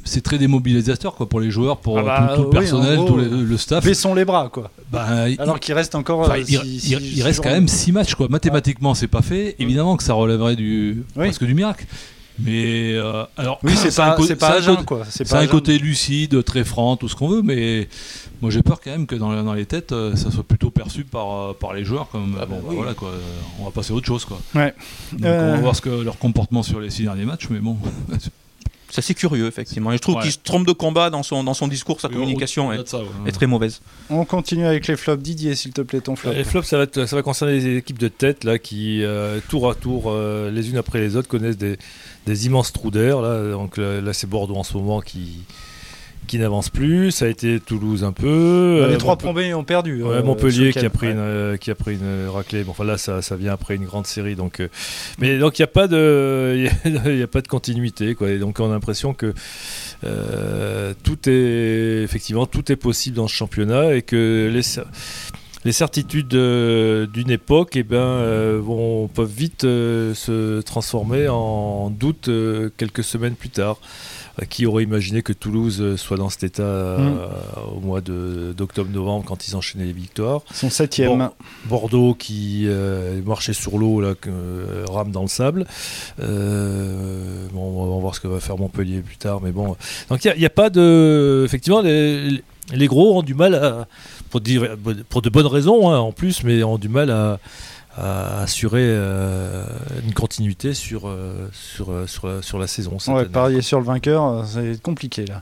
c'est 0.03 0.21
très 0.21 0.37
démobilisateur 0.37 1.15
quoi 1.15 1.29
pour 1.29 1.39
les 1.39 1.51
joueurs, 1.51 1.77
pour 1.77 1.99
ah 1.99 2.03
bah, 2.03 2.33
tout, 2.35 2.43
le 2.43 2.49
personnel, 2.49 2.99
tout 3.05 3.17
le 3.17 3.57
staff. 3.57 3.83
Baissons 3.83 4.13
les 4.13 4.25
bras 4.25 4.49
quoi. 4.51 4.71
Bah, 4.91 5.05
Alors 5.37 5.59
qu'il 5.59 5.73
reste 5.73 5.95
encore. 5.95 6.31
Euh, 6.31 6.37
il, 6.47 7.21
reste 7.21 7.43
quand 7.43 7.51
même 7.51 7.67
6 7.67 7.91
matchs 7.91 8.15
quoi. 8.15 8.27
Mathématiquement 8.29 8.93
c'est 8.93 9.07
pas 9.07 9.21
fait. 9.21 9.55
Évidemment 9.59 9.97
que 9.97 10.03
ça 10.03 10.13
relèverait 10.13 10.55
du 10.55 11.03
presque 11.15 11.43
du 11.43 11.53
miracle. 11.53 11.85
Mais 12.39 12.93
euh, 12.93 13.23
alors, 13.37 13.59
oui, 13.63 13.73
c'est 13.75 13.95
pas, 13.95 14.17
c'est 14.25 14.35
pas, 14.35 14.69
un, 14.69 14.83
quoi. 14.83 15.03
C'est 15.09 15.31
un 15.33 15.47
côté 15.47 15.77
lucide, 15.77 16.43
très 16.43 16.63
franc, 16.63 16.95
tout 16.95 17.07
ce 17.07 17.15
qu'on 17.15 17.27
veut, 17.27 17.41
mais 17.41 17.87
moi 18.41 18.49
j'ai 18.51 18.63
peur 18.63 18.79
quand 18.81 18.91
même 18.91 19.07
que 19.07 19.15
dans, 19.15 19.43
dans 19.43 19.53
les 19.53 19.65
têtes, 19.65 19.91
euh, 19.91 20.15
ça 20.15 20.31
soit 20.31 20.43
plutôt 20.43 20.71
perçu 20.71 21.03
par, 21.03 21.31
euh, 21.31 21.53
par 21.53 21.73
les 21.73 21.83
joueurs 21.83 22.09
comme 22.09 22.37
ah 22.41 22.45
bon, 22.45 22.61
bah 22.65 22.73
voilà 22.73 22.93
quoi, 22.93 23.11
on 23.59 23.65
va 23.65 23.71
passer 23.71 23.91
à 23.91 23.95
autre 23.95 24.07
chose 24.07 24.25
quoi. 24.25 24.39
Ouais. 24.55 24.73
Donc 25.13 25.25
on 25.25 25.51
va 25.51 25.57
voir 25.57 25.75
ce 25.75 25.81
que 25.81 25.89
leur 25.89 26.17
comportement 26.17 26.63
sur 26.63 26.79
les 26.79 26.89
six 26.89 27.03
derniers 27.03 27.25
matchs, 27.25 27.47
mais 27.49 27.59
bon. 27.59 27.77
C'est 28.89 28.99
assez 28.99 29.13
curieux, 29.13 29.47
effectivement. 29.47 29.91
Et 29.91 29.97
je 29.97 30.01
trouve 30.01 30.21
qu'il 30.21 30.31
se 30.31 30.37
trompe 30.43 30.65
de 30.65 30.71
combat 30.71 31.09
dans 31.09 31.23
son, 31.23 31.43
dans 31.43 31.53
son 31.53 31.67
discours, 31.67 32.01
sa 32.01 32.09
communication 32.09 32.73
est, 32.73 32.95
est, 33.25 33.31
très 33.31 33.47
mauvaise. 33.47 33.81
On 34.09 34.25
continue 34.25 34.65
avec 34.65 34.87
les 34.87 34.95
flops. 34.95 35.21
Didier, 35.21 35.55
s'il 35.55 35.73
te 35.73 35.81
plaît, 35.81 36.01
ton 36.01 36.15
flop. 36.15 36.31
Les 36.31 36.43
flops, 36.43 36.67
ça 36.67 36.77
va, 36.77 37.07
ça 37.07 37.15
va 37.15 37.21
concerner 37.21 37.53
les 37.53 37.77
équipes 37.77 37.99
de 37.99 38.07
tête 38.07 38.43
là, 38.43 38.57
qui, 38.57 39.03
tour 39.49 39.69
à 39.69 39.75
tour, 39.75 40.13
les 40.15 40.69
unes 40.69 40.77
après 40.77 40.99
les 40.99 41.15
autres, 41.15 41.27
connaissent 41.27 41.57
des, 41.57 41.77
des 42.25 42.45
immenses 42.45 42.73
trous 42.73 42.91
d'air. 42.91 43.21
Là, 43.21 43.51
donc 43.51 43.77
là, 43.77 44.13
c'est 44.13 44.27
Bordeaux 44.27 44.55
en 44.55 44.63
ce 44.63 44.75
moment 44.75 45.01
qui, 45.01 45.43
qui 46.29 46.37
n'avance 46.37 46.69
plus. 46.69 47.11
Ça 47.11 47.25
a 47.25 47.27
été 47.27 47.59
Toulouse 47.59 48.03
un 48.03 48.13
peu. 48.13 48.85
les 48.87 48.95
euh, 48.95 48.97
trois 48.97 49.17
plombés 49.17 49.53
ont 49.53 49.63
perdu. 49.63 50.03
Euh, 50.03 50.23
Montpellier 50.23 50.71
qui 50.71 50.85
a, 50.85 50.89
pris 50.89 51.11
une, 51.11 51.17
euh, 51.17 51.57
qui 51.57 51.71
a 51.71 51.75
pris 51.75 51.95
une 51.95 52.29
raclée. 52.29 52.63
Bon, 52.63 52.71
enfin 52.71 52.85
là, 52.85 52.97
ça, 52.97 53.21
ça 53.21 53.35
vient 53.35 53.51
après 53.51 53.75
une 53.75 53.85
grande 53.85 54.05
série. 54.05 54.35
Donc, 54.35 54.61
mais 55.17 55.39
donc 55.39 55.57
il 55.57 55.61
n'y 55.61 55.65
a 55.65 55.67
pas 55.67 55.87
de, 55.87 56.69
il 56.85 57.21
a 57.21 57.27
pas 57.27 57.41
de 57.41 57.47
continuité. 57.47 58.13
Quoi. 58.13 58.29
Et 58.29 58.37
donc 58.37 58.59
on 58.59 58.69
a 58.69 58.73
l'impression 58.73 59.13
que 59.13 59.33
tout 61.03 61.29
est 61.29 62.03
effectivement 62.03 62.45
tout 62.45 62.71
est 62.71 62.77
possible 62.77 63.17
dans 63.17 63.27
ce 63.27 63.33
championnat 63.33 63.95
et 63.95 64.03
que 64.03 64.49
les 64.53 64.61
les 65.65 65.73
certitudes 65.73 66.33
euh, 66.35 67.05
d'une 67.05 67.31
époque 67.31 67.75
eh 67.75 67.83
ben, 67.83 67.97
euh, 67.97 68.59
vont, 68.61 69.07
peuvent 69.07 69.29
vite 69.29 69.65
euh, 69.65 70.13
se 70.13 70.61
transformer 70.61 71.27
en 71.27 71.89
doute 71.89 72.29
quelques 72.77 73.03
semaines 73.03 73.35
plus 73.35 73.49
tard. 73.49 73.77
Qui 74.49 74.65
aurait 74.65 74.83
imaginé 74.83 75.21
que 75.21 75.33
Toulouse 75.33 75.95
soit 75.97 76.17
dans 76.17 76.29
cet 76.29 76.43
état 76.43 76.97
Mm. 76.99 77.17
au 77.75 77.79
mois 77.79 78.01
d'octobre-novembre 78.01 79.25
quand 79.25 79.47
ils 79.47 79.55
enchaînaient 79.55 79.85
les 79.85 79.91
victoires? 79.93 80.41
Son 80.53 80.69
septième. 80.69 81.17
Bon, 81.17 81.29
Bordeaux 81.65 82.13
qui 82.13 82.63
euh, 82.67 83.21
marchait 83.25 83.53
sur 83.53 83.77
l'eau, 83.77 84.01
là, 84.01 84.13
euh, 84.27 84.85
rame 84.89 85.11
dans 85.11 85.21
le 85.23 85.27
sable. 85.27 85.65
Euh, 86.21 87.47
bon, 87.53 87.61
on 87.83 87.95
va 87.95 88.01
voir 88.01 88.15
ce 88.15 88.19
que 88.19 88.27
va 88.27 88.39
faire 88.39 88.57
Montpellier 88.57 89.01
plus 89.01 89.17
tard, 89.17 89.41
mais 89.41 89.51
bon. 89.51 89.75
Donc 90.09 90.23
il 90.25 90.33
n'y 90.37 90.45
a, 90.45 90.49
pas 90.49 90.69
de. 90.69 91.43
Effectivement, 91.45 91.81
les, 91.81 92.41
les 92.73 92.87
gros 92.87 93.17
ont 93.17 93.21
du 93.23 93.33
mal 93.33 93.55
à. 93.55 93.87
Pour, 94.29 94.41
dire- 94.41 94.77
pour 95.09 95.23
de 95.23 95.29
bonnes 95.29 95.47
raisons, 95.47 95.89
hein, 95.89 95.97
en 95.97 96.11
plus, 96.11 96.43
mais 96.43 96.61
ont 96.63 96.77
du 96.77 96.87
mal 96.89 97.09
à, 97.09 97.39
à 97.97 98.43
assurer 98.43 98.83
euh, 98.83 99.65
une 100.05 100.13
continuité 100.13 100.73
sur, 100.73 101.07
euh, 101.07 101.49
sur, 101.51 101.91
euh, 101.91 102.05
sur, 102.07 102.27
la, 102.27 102.41
sur 102.41 102.59
la 102.59 102.67
saison. 102.67 102.99
cette 102.99 103.13
Ouais, 103.13 103.21
année. 103.21 103.29
parier 103.29 103.61
sur 103.61 103.79
le 103.79 103.85
vainqueur, 103.85 104.45
c'est 104.47 104.81
compliqué 104.81 105.25
là. 105.25 105.41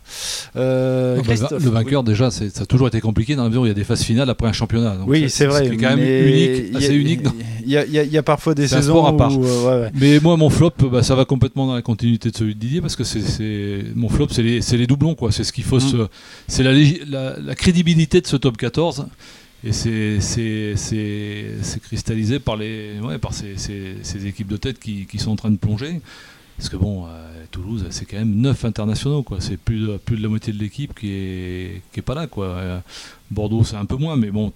Euh, 0.56 1.18
Non, 1.18 1.24
le, 1.60 1.70
vainqueur, 1.70 2.04
déjà, 2.04 2.32
c'est- 2.32 2.56
ça 2.56 2.64
a 2.64 2.66
toujours 2.66 2.88
été 2.88 3.02
compliqué 3.02 3.36
dans 3.36 3.44
la 3.44 3.50
mesure 3.50 3.64
où 3.64 3.66
il 3.66 3.70
y 3.70 3.72
a 3.72 3.76
des 3.76 3.84
phases 3.84 4.02
finales 4.04 4.30
après 4.30 4.48
un 4.48 4.54
championnat. 4.54 4.96
Donc 4.96 5.08
Oui, 5.10 5.30
c'est 5.30 5.46
vrai. 5.46 5.66
Ce 5.66 5.70
qui 5.70 5.76
est 5.76 5.78
quand 5.78 5.96
même 5.96 6.00
unique, 6.00 6.64
il 6.68 6.72
y 6.72 6.76
a- 6.76 6.78
assez 6.80 6.96
unique. 6.96 7.22
dans- 7.24 7.34
Il 7.64 7.70
y, 7.72 7.78
a- 7.78 7.86
il 7.86 7.92
y 7.92 8.00
a- 8.00 8.04
il 8.04 8.12
y 8.12 8.18
a 8.18 8.24
parfois 8.24 8.56
des 8.56 8.68
C'est 8.68 8.76
saisons 8.78 8.94
sport 8.94 9.08
à 9.10 9.18
part. 9.18 9.38
où, 9.38 9.46
euh, 9.46 9.66
ouais, 9.66 9.82
ouais. 9.86 9.92
Mais 9.94 10.20
moi, 10.22 10.38
mon 10.38 10.50
flop, 10.50 10.72
bah, 10.90 11.04
ça 11.04 11.16
va 11.16 11.26
complètement 11.26 11.68
dans 11.68 11.76
la 11.76 11.82
continuité 11.82 12.32
de 12.32 12.38
celui 12.38 12.56
de 12.56 12.60
Didier 12.60 12.80
parce 12.82 12.96
que 12.96 13.04
c'est, 13.04 13.22
c'est- 13.22 13.84
mon 13.94 14.08
flop, 14.10 14.28
c'est 14.32 14.42
les, 14.42 14.62
c'est 14.62 14.78
les 14.78 14.88
doublons, 14.88 15.16
quoi. 15.16 15.32
C'est 15.34 15.44
ce 15.44 15.52
qu'il 15.52 15.66
faut, 15.66 15.78
Mm. 15.78 15.82
se- 15.82 16.08
c'est 16.48 16.64
la, 16.64 16.72
légi- 16.74 17.02
la, 17.08 17.38
la 17.40 17.56
crédibilité 17.56 18.22
de 18.22 18.28
ce 18.28 18.38
top 18.38 18.56
14. 18.58 19.06
Et 19.64 19.72
c'est, 19.72 20.20
cristallisé 21.82 22.40
par, 22.40 22.56
les, 22.58 23.00
ouais, 23.02 23.18
par 23.18 23.34
ces, 23.34 23.58
ces- 23.58 23.98
ces 24.04 24.28
équipes 24.28 24.48
de 24.48 24.58
tête 24.58 24.80
qui, 24.80 25.06
qui 25.06 25.18
sont 25.20 25.32
en 25.32 25.36
train 25.36 25.52
de 25.52 25.58
plonger. 25.58 26.02
Parce 26.58 26.70
que 26.70 26.78
bon, 26.78 27.06
euh, 27.06 27.10
Toulouse, 27.52 27.86
c'est 27.92 28.06
quand 28.06 28.18
même 28.18 28.36
9 28.36 28.66
internationaux, 28.66 29.22
quoi. 29.24 29.38
C'est 29.42 29.58
plus 29.58 29.80
de, 29.80 29.98
plus 29.98 30.18
de 30.18 30.24
la 30.24 30.30
moitié 30.30 30.52
de 30.54 30.58
l'équipe 30.60 30.94
qui 30.98 31.12
est, 31.12 31.82
qui 31.94 32.00
est 32.00 32.04
pas 32.04 32.16
là, 32.16 32.28
quoi. 32.28 32.46
Euh, 32.48 32.80
Bordeaux, 33.30 33.64
c'est 33.64 33.76
un 33.76 33.86
peu 33.86 33.96
moins, 33.96 34.16
mais 34.16 34.32
bon. 34.32 34.52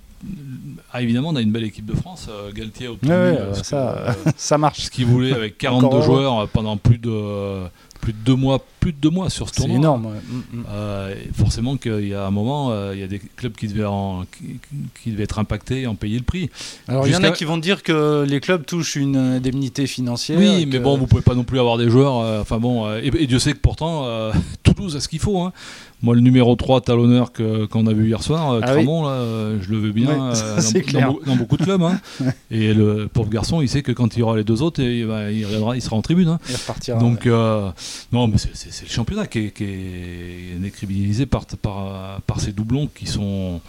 Ah, 0.93 1.01
évidemment, 1.01 1.29
on 1.29 1.35
a 1.35 1.41
une 1.41 1.51
belle 1.51 1.63
équipe 1.63 1.85
de 1.85 1.95
France. 1.95 2.27
Euh, 2.29 2.51
Galtier 2.51 2.87
a 2.87 2.91
obtenu 2.91 3.11
Ouais, 3.11 3.37
ça, 3.63 4.15
que- 4.23 4.29
ça 4.37 4.57
marche. 4.57 4.81
ce 4.81 4.91
qu'il 4.91 5.05
voulait 5.05 5.33
avec 5.33 5.57
42 5.57 5.85
Encore 5.87 5.99
heureux. 6.03 6.05
joueurs 6.21 6.47
pendant 6.49 6.77
plus 6.77 6.97
de 6.99 7.63
plus 8.01 8.13
de 8.13 8.17
deux 8.25 8.35
mois, 8.35 8.65
plus 8.79 8.91
de 8.91 8.97
deux 8.97 9.09
mois 9.11 9.29
sur 9.29 9.47
ce 9.47 9.53
C'est 9.55 9.61
tournoi. 9.61 9.77
énorme. 9.77 10.05
ouais. 10.07 10.19
Mm, 10.27 10.57
mm. 10.59 10.63
Euh, 10.71 11.15
forcément 11.33 11.77
qu'il 11.77 12.07
y 12.07 12.13
a 12.15 12.25
un 12.25 12.31
moment, 12.31 12.71
euh, 12.71 12.91
il 12.95 12.99
y 12.99 13.03
a 13.03 13.07
des 13.07 13.19
clubs 13.19 13.53
qui 13.53 13.67
devaient, 13.67 13.85
en- 13.85 14.25
qui, 14.25 14.59
qui 15.03 15.11
devaient 15.11 15.23
être 15.23 15.39
impactés 15.39 15.81
et 15.81 15.87
en 15.87 15.95
payer 15.95 16.17
le 16.17 16.23
prix. 16.23 16.49
Alors 16.87 17.07
il 17.07 17.13
y 17.13 17.15
en 17.15 17.23
a 17.23 17.31
qui 17.31 17.45
vont 17.45 17.57
dire 17.57 17.83
que 17.83 18.25
les 18.27 18.39
clubs 18.39 18.65
touchent 18.65 18.95
une 18.95 19.15
indemnité 19.15 19.85
financière. 19.87 20.37
Oui, 20.39 20.65
mais 20.65 20.79
que- 20.79 20.83
bon, 20.83 20.97
vous 20.97 21.07
pouvez 21.07 21.21
pas 21.21 21.35
non 21.35 21.43
plus 21.43 21.59
avoir 21.59 21.77
des 21.77 21.89
joueurs. 21.89 22.19
euh, 22.19 22.41
Enfin 22.41 22.57
bon, 22.57 22.91
et, 22.97 23.11
et 23.19 23.27
Dieu 23.27 23.39
sait 23.39 23.53
que 23.53 23.59
pourtant, 23.59 24.05
Toulouse 24.63 24.95
a 24.95 24.99
ce 24.99 25.07
qu'il 25.07 25.19
faut. 25.19 25.39
hein. 25.41 25.53
Moi, 26.03 26.15
le 26.15 26.21
numéro 26.21 26.55
3 26.55 26.81
talonneur 26.81 27.31
qu'on 27.33 27.85
a 27.85 27.93
vu 27.93 28.07
hier 28.07 28.23
soir, 28.23 28.51
euh, 28.53 28.59
Ah 28.63 28.75
oui. 28.75 28.85
Là, 28.85 29.07
euh, 29.09 29.57
je 29.61 29.69
le 29.71 29.77
veux 29.77 29.91
bien 29.91 30.07
Ouais, 30.09 30.19
euh, 30.19 30.33
ça, 30.35 30.55
dans, 30.55 30.61
c'est 30.61 31.25
dans 31.27 31.35
beaucoup 31.35 31.57
de 31.57 31.63
clubs. 31.63 31.83
hein. 31.83 31.99
et 32.51 32.73
le 32.73 33.07
pauvre 33.07 33.29
garçon, 33.29 33.61
il 33.61 33.69
sait 33.69 33.83
que 33.83 33.91
quand 33.91 34.15
il 34.15 34.19
y 34.19 34.23
aura 34.23 34.35
les 34.35 34.43
deux 34.43 34.61
autres, 34.63 34.81
il, 34.81 35.05
reviendra- 35.05 35.75
il 35.75 35.81
sera 35.81 35.95
en 35.95 36.01
tribune. 36.01 36.27
hein. 36.29 36.39
Il 36.49 36.55
repartira. 36.55 36.97
Donc, 36.99 37.27
euh, 37.27 37.69
non, 38.11 38.27
mais 38.27 38.37
c'est- 38.37 38.81
le 38.83 38.89
championnat 38.89 39.27
qui 39.27 39.39
est, 39.39 39.51
qui 39.51 39.63
est 39.63 41.25
par, 41.27 41.45
par, 41.61 42.21
par 42.21 42.39
ces 42.39 42.51
doublons 42.51 42.89
qui 42.93 43.05
sont. 43.05 43.61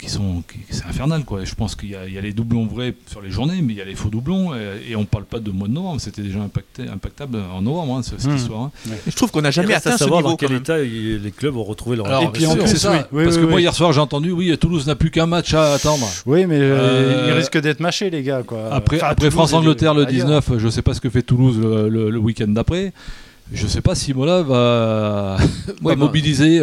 Qui 0.00 0.08
sont, 0.08 0.42
qui- 0.50 0.58
c'est 0.70 0.86
infernal 0.86 1.24
quoi. 1.26 1.42
Et 1.42 1.46
je 1.46 1.54
pense 1.54 1.74
qu'il 1.74 1.90
y, 1.90 1.94
a- 1.94 2.06
il 2.06 2.14
y 2.14 2.16
a 2.18 2.22
les 2.22 2.32
doublons 2.32 2.64
vrais 2.66 2.94
sur 3.06 3.20
les 3.20 3.30
journées, 3.30 3.60
mais 3.60 3.74
il 3.74 3.76
y 3.78 3.82
a 3.82 3.84
les 3.84 3.94
faux 3.94 4.08
doublons 4.08 4.54
et, 4.54 4.92
et 4.92 4.96
on 4.96 5.04
parle 5.04 5.24
pas 5.24 5.40
de 5.40 5.50
mois 5.50 5.68
de 5.68 5.74
novembre. 5.74 6.00
C'était 6.00 6.22
déjà 6.22 6.40
impacté, 6.40 6.88
impactable 6.88 7.38
en 7.54 7.60
novembre 7.60 7.96
hein, 7.96 8.02
ce- 8.02 8.16
cette 8.16 8.30
Hmm. 8.32 8.36
histoire. 8.36 8.60
hein. 8.62 8.70
Et 9.06 9.10
je 9.10 9.14
trouve 9.16 9.30
qu'on 9.30 9.42
n'a 9.42 9.50
Il 9.50 9.52
jamais 9.52 9.74
à 9.74 9.76
atteint 9.76 9.92
ce 9.92 9.98
savoir 9.98 10.20
niveau. 10.20 10.30
dans 10.30 10.36
quel 10.36 10.52
état 10.52 10.80
il- 10.80 11.22
les 11.22 11.30
clubs 11.30 11.54
ont 11.56 11.64
retrouvé 11.64 11.96
leur 11.98 12.06
Alors, 12.06 12.22
Et 12.22 12.28
puis 12.32 12.46
en 12.46 12.52
c'est 12.52 12.58
plus, 12.60 12.76
ça, 12.78 12.92
oui, 12.92 12.98
oui, 13.12 13.24
parce 13.24 13.36
oui, 13.36 13.42
que 13.42 13.46
oui. 13.46 13.50
moi 13.52 13.60
hier 13.60 13.74
soir 13.74 13.92
j'ai 13.92 14.00
entendu, 14.00 14.32
oui, 14.32 14.56
Toulouse 14.58 14.86
n'a 14.86 14.94
plus 14.96 15.10
qu'un 15.10 15.26
match 15.26 15.52
à 15.52 15.74
attendre. 15.74 16.06
Oui, 16.24 16.46
mais 16.46 16.58
euh, 16.58 16.78
Euh, 16.80 17.24
ils 17.28 17.32
risquent 17.34 17.60
d'être 17.60 17.80
mâchés, 17.80 18.08
les 18.08 18.22
gars. 18.22 18.42
Quoi. 18.42 18.72
Après, 18.72 18.96
Enfin, 18.96 19.06
après 19.08 19.26
Toulouse 19.28 19.34
France-Angleterre 19.34 19.92
et 19.92 19.96
le 19.96 20.06
ailleurs. 20.06 20.24
19, 20.26 20.52
je 20.58 20.68
sais 20.70 20.82
pas 20.82 20.94
ce 20.94 21.00
que 21.02 21.10
fait 21.10 21.22
Toulouse 21.22 21.58
le, 21.60 21.88
le- 21.90 22.08
le 22.10 22.18
week-end 22.18 22.48
d'après. 22.48 22.92
Je 23.52 23.66
sais 23.66 23.80
pas 23.80 23.94
si 23.94 24.14
Mola 24.14 24.42
va, 24.44 25.36
Ouais, 25.82 25.94
bah, 25.94 25.96
mobiliser 25.96 26.62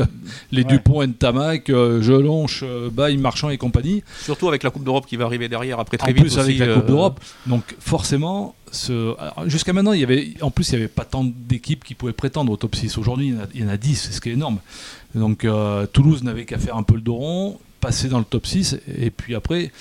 les 0.52 0.62
ouais. 0.62 0.68
Dupont, 0.68 1.04
Ntamak, 1.06 1.70
euh, 1.70 2.02
Gelonche, 2.02 2.62
euh, 2.64 2.90
Baye, 2.90 3.18
Marchand 3.18 3.50
et 3.50 3.58
compagnie. 3.58 4.04
Surtout 4.22 4.48
avec 4.48 4.64
la 4.64 4.70
Coupe 4.70 4.84
d'Europe 4.86 5.06
qui 5.06 5.18
va 5.18 5.26
arriver 5.26 5.50
derrière 5.50 5.80
après 5.80 5.98
En 6.00 6.04
très 6.06 6.14
vite. 6.14 6.24
plus 6.24 6.38
avec 6.38 6.52
aussi, 6.56 6.60
la 6.66 6.74
Coupe 6.76 6.84
euh, 6.86 6.88
d'Europe. 6.88 7.20
Donc 7.46 7.76
forcément, 7.80 8.56
ce... 8.72 9.14
jusqu'à 9.48 9.74
maintenant, 9.74 9.92
il 9.94 10.00
y 10.00 10.04
avait, 10.04 10.34
en 10.42 10.50
plus, 10.52 10.70
il 10.70 10.76
n'y 10.76 10.82
avait 10.84 10.88
pas 10.88 11.04
tant 11.06 11.24
d'équipes 11.26 11.84
qui 11.84 11.94
pouvaient 11.96 12.14
prétendre 12.14 12.52
au 12.52 12.58
top 12.58 12.76
6. 12.76 12.98
Aujourd'hui, 12.98 13.28
il, 13.28 13.34
y 13.34 13.38
en 13.38 13.42
a- 13.42 13.48
il 13.54 13.62
y 13.62 13.64
en 13.66 13.70
a 13.70 13.78
10, 13.78 14.12
ce 14.12 14.22
qui 14.22 14.30
est 14.30 14.34
énorme. 14.34 14.60
Donc 15.16 15.44
euh, 15.46 15.86
Toulouse 15.88 16.24
n'avait 16.24 16.46
qu'à 16.46 16.58
faire 16.58 16.78
un 16.78 16.84
peu 16.84 16.96
le 16.96 17.02
dos 17.02 17.16
rond, 17.16 17.60
passer 17.82 18.08
dans 18.08 18.20
le 18.20 18.26
top 18.26 18.46
6, 18.46 18.78
et 18.98 19.10
puis 19.12 19.36
après, 19.36 19.72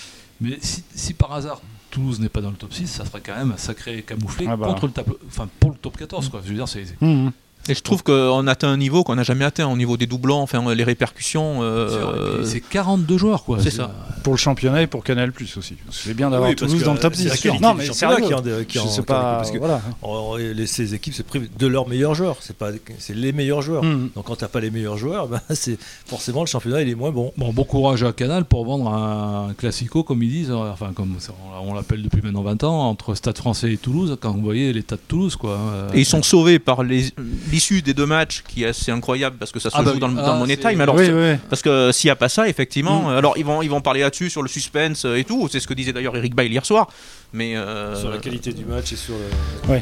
mais 0.40 0.58
si, 0.60 0.82
si 0.94 1.14
par 1.14 1.32
hasard 1.32 1.60
Toulouse 1.96 2.20
n'est 2.20 2.28
pas 2.28 2.42
dans 2.42 2.50
le 2.50 2.56
top 2.56 2.74
6, 2.74 2.86
ça 2.88 3.06
serait 3.06 3.22
quand 3.24 3.34
même 3.34 3.52
un 3.52 3.56
sacré 3.56 4.02
camouflé 4.02 4.46
Ah 4.50 4.54
bah. 4.56 4.66
contre 4.66 4.86
le 4.86 4.92
tableau, 4.92 5.18
enfin 5.28 5.48
pour 5.58 5.70
le 5.70 5.76
top 5.76 5.96
14. 5.96 6.28
Quoi. 6.28 6.42
Je 6.44 6.50
veux 6.50 6.54
dire, 6.54 6.68
c'est, 6.68 6.84
c'est- 6.84 7.00
Mhm. 7.00 7.32
Et 7.68 7.74
je 7.74 7.80
trouve 7.82 8.02
qu'on 8.02 8.46
atteint 8.46 8.68
un 8.68 8.76
niveau 8.76 9.02
qu'on 9.04 9.16
n'a 9.16 9.22
jamais 9.22 9.44
atteint 9.44 9.66
au 9.66 9.76
niveau 9.76 9.96
des 9.96 10.06
doublons, 10.06 10.40
enfin 10.40 10.74
les 10.74 10.84
répercussions. 10.84 11.62
euh, 11.62 12.44
c'est 12.44 12.60
42 12.60 13.18
joueurs. 13.18 13.44
quoi. 13.44 13.58
c'est 13.60 13.70
ça. 13.70 13.90
Pour 14.22 14.32
le 14.32 14.38
championnat 14.38 14.82
et 14.82 14.86
pour 14.86 15.04
Canal 15.04 15.30
Plus 15.32 15.56
aussi. 15.56 15.74
C'est 15.90 16.14
bien 16.14 16.30
d'avoir 16.30 16.50
Oui, 16.50 16.56
Toulouse 16.56 16.82
dans 16.82 16.94
le 16.94 16.98
top 16.98 17.14
c'est 17.14 17.22
6. 17.22 17.28
la 17.28 17.36
qualité 17.36 17.62
Non, 17.64 17.72
du 17.72 17.78
mais 17.78 17.92
sérieux. 17.92 18.26
qui 18.26 18.34
en- 18.34 18.42
qui 18.66 18.78
je 18.78 18.80
en- 18.80 18.88
sais 18.88 19.02
pas. 19.02 19.18
en- 19.18 19.36
parce 19.36 19.50
que- 19.52 19.58
voilà. 19.58 19.80
On- 20.02 20.34
les- 20.36 20.66
ces 20.66 20.94
équipes 20.94 21.14
se 21.14 21.22
privent 21.22 21.48
de 21.56 21.66
leurs 21.66 21.88
meilleurs 21.88 22.14
joueurs. 22.14 22.36
C'est 22.40 22.56
pas, 22.56 22.70
c'est 22.98 23.14
les 23.14 23.32
meilleurs 23.32 23.62
joueurs. 23.62 23.84
Mhm. 23.84 24.10
Donc 24.16 24.24
quand 24.24 24.36
t'as 24.36 24.48
pas 24.48 24.60
les 24.60 24.70
meilleurs 24.70 24.98
joueurs, 24.98 25.28
ben, 25.28 25.40
c'est 25.50 25.78
forcément 26.06 26.40
le 26.40 26.46
championnat 26.46 26.82
il 26.82 26.88
est 26.88 26.94
moins 26.96 27.10
bon. 27.12 27.32
Bon, 27.36 27.52
bon 27.52 27.64
courage 27.64 28.02
à 28.02 28.12
Canal 28.12 28.44
pour 28.44 28.64
vendre 28.64 28.88
un 28.92 29.54
classico, 29.54 30.02
comme 30.02 30.22
ils 30.22 30.30
disent, 30.30 30.50
euh, 30.50 30.72
enfin, 30.72 30.90
comme 30.94 31.16
on 31.64 31.74
l'appelle 31.74 32.02
depuis 32.02 32.20
maintenant 32.22 32.42
20 32.42 32.64
ans, 32.64 32.88
entre 32.88 33.14
Stade 33.14 33.38
français 33.38 33.72
et 33.72 33.76
Toulouse, 33.76 34.16
quand 34.20 34.32
vous 34.32 34.42
voyez 34.42 34.72
l'état 34.72 34.96
de 34.96 35.00
Toulouse, 35.06 35.36
quoi. 35.36 35.56
hein. 35.56 35.86
Et 35.94 36.00
ils 36.00 36.04
sont 36.04 36.22
sauvés 36.22 36.58
par 36.58 36.82
les- 36.82 37.10
l'issue 37.56 37.80
des 37.82 37.94
deux 37.94 38.04
matchs 38.06 38.42
qui 38.46 38.64
est 38.64 38.68
assez 38.68 38.90
incroyable 38.92 39.36
parce 39.38 39.50
que 39.50 39.58
ça 39.58 39.70
se 39.70 39.76
Ah 39.78 39.82
bah 39.82 39.92
joue 39.94 39.98
dans, 39.98 40.08
le- 40.08 40.14
dans 40.14 40.34
Ah, 40.34 40.38
Money 40.38 40.56
Time. 40.58 40.80
Alors, 40.80 40.94
oui, 40.96 41.06
c'est- 41.06 41.12
oui. 41.12 41.38
Parce 41.48 41.62
que 41.62 41.90
s'il 41.90 42.08
n'y 42.08 42.12
a 42.12 42.16
pas 42.16 42.28
ça, 42.28 42.48
effectivement, 42.48 43.04
Mm. 43.04 43.16
alors 43.16 43.34
ils 43.38 43.44
vont, 43.44 43.62
ils 43.62 43.70
vont 43.70 43.80
parler 43.80 44.00
là-dessus 44.00 44.28
sur 44.30 44.42
le 44.42 44.48
suspense 44.48 45.04
euh, 45.06 45.16
et 45.16 45.24
tout. 45.24 45.48
C'est 45.50 45.58
ce 45.60 45.66
que 45.66 45.74
disait 45.74 45.92
d'ailleurs 45.94 46.16
Eric 46.16 46.34
Bail 46.34 46.50
hier 46.50 46.64
soir. 46.66 46.88
Mais 47.32 47.56
euh, 47.56 47.94
Sur 47.96 48.10
la 48.10 48.18
qualité 48.18 48.52
du 48.52 48.64
match 48.64 48.92
et 48.92 48.96
sur 48.96 49.14
le... 49.14 49.78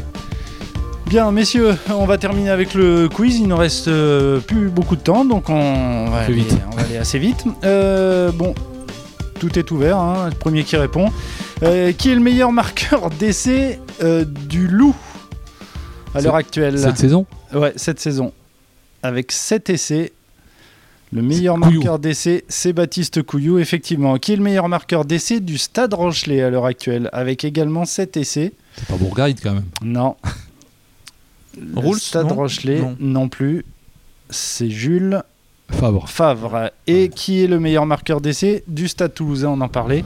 Bien, 1.07 1.31
messieurs, 1.33 1.77
on 1.91 2.07
va 2.07 2.17
terminer 2.19 2.51
avec 2.51 2.75
le 2.75 3.09
quiz. 3.09 3.39
Il 3.39 3.47
nous 3.49 3.57
reste 3.57 3.89
euh, 3.89 4.39
plus 4.41 4.69
beaucoup 4.69 4.97
de 4.97 5.03
temps, 5.03 5.25
donc 5.25 5.49
on 5.51 6.09
va, 6.11 6.21
aller, 6.21 6.35
vite. 6.35 6.57
on 6.73 6.77
va 6.77 6.83
aller 6.83 6.97
assez 6.97 7.19
vite. 7.19 7.45
Euh, 7.63 8.33
bon, 8.33 8.55
tout 9.39 9.59
est 9.59 9.71
ouvert. 9.71 9.99
hein, 9.99 10.29
le 10.31 10.35
premier 10.37 10.65
qui 10.65 10.77
répond. 10.77 11.11
Euh, 11.63 11.93
qui 11.93 12.11
est 12.11 12.15
le 12.15 12.21
meilleur 12.21 12.53
marqueur 12.53 13.11
d'essai 13.11 13.79
euh, 14.03 14.25
du 14.25 14.67
Loup? 14.67 14.95
À 16.15 16.21
l'heure 16.21 16.35
actuelle 16.37 16.79
Cette 16.79 16.97
saison 16.99 17.27
Ouais, 17.53 17.73
cette 17.77 18.01
saison. 18.01 18.33
Avec 19.03 19.33
7 19.33 19.71
essais. 19.71 20.13
Le 21.13 21.23
meilleur 21.23 21.59
marqueur 21.59 21.99
d'essai, 22.01 22.45
c'est 22.49 22.73
Baptiste 22.73 23.23
Couillou, 23.23 23.59
effectivement. 23.59 24.17
Qui 24.19 24.33
est 24.33 24.37
le 24.37 24.43
meilleur 24.43 24.69
marqueur 24.69 25.05
d'essai 25.05 25.39
du 25.41 25.59
Stade 25.59 25.95
Rochelet 25.95 26.43
à 26.43 26.51
l'heure 26.51 26.65
actuelle 26.67 27.09
Avec 27.13 27.45
également 27.45 27.85
7 27.85 28.17
essais. 28.17 28.53
C'est 28.77 28.89
pas 28.89 28.97
Bourgaïd 28.97 29.39
quand 29.41 29.55
même. 29.55 29.67
Non. 29.83 30.17
Le 31.61 31.79
Rouls, 31.79 32.01
Stade 32.01 32.27
non 32.29 32.35
Rochelet, 32.35 32.81
Non. 32.81 32.97
non, 32.99 33.29
plus. 33.29 33.65
C'est 34.31 34.71
Jules 34.71 35.23
Fabre. 35.71 36.09
Favre. 36.09 36.71
Et 36.87 37.09
qui 37.09 37.43
est 37.43 37.47
le 37.47 37.59
meilleur 37.59 37.85
marqueur 37.87 38.21
d'essai 38.21 38.65
du 38.69 38.87
Stade 38.87 39.13
Toulousain 39.15 39.49
On 39.49 39.61
en 39.61 39.69
parlait. 39.69 40.05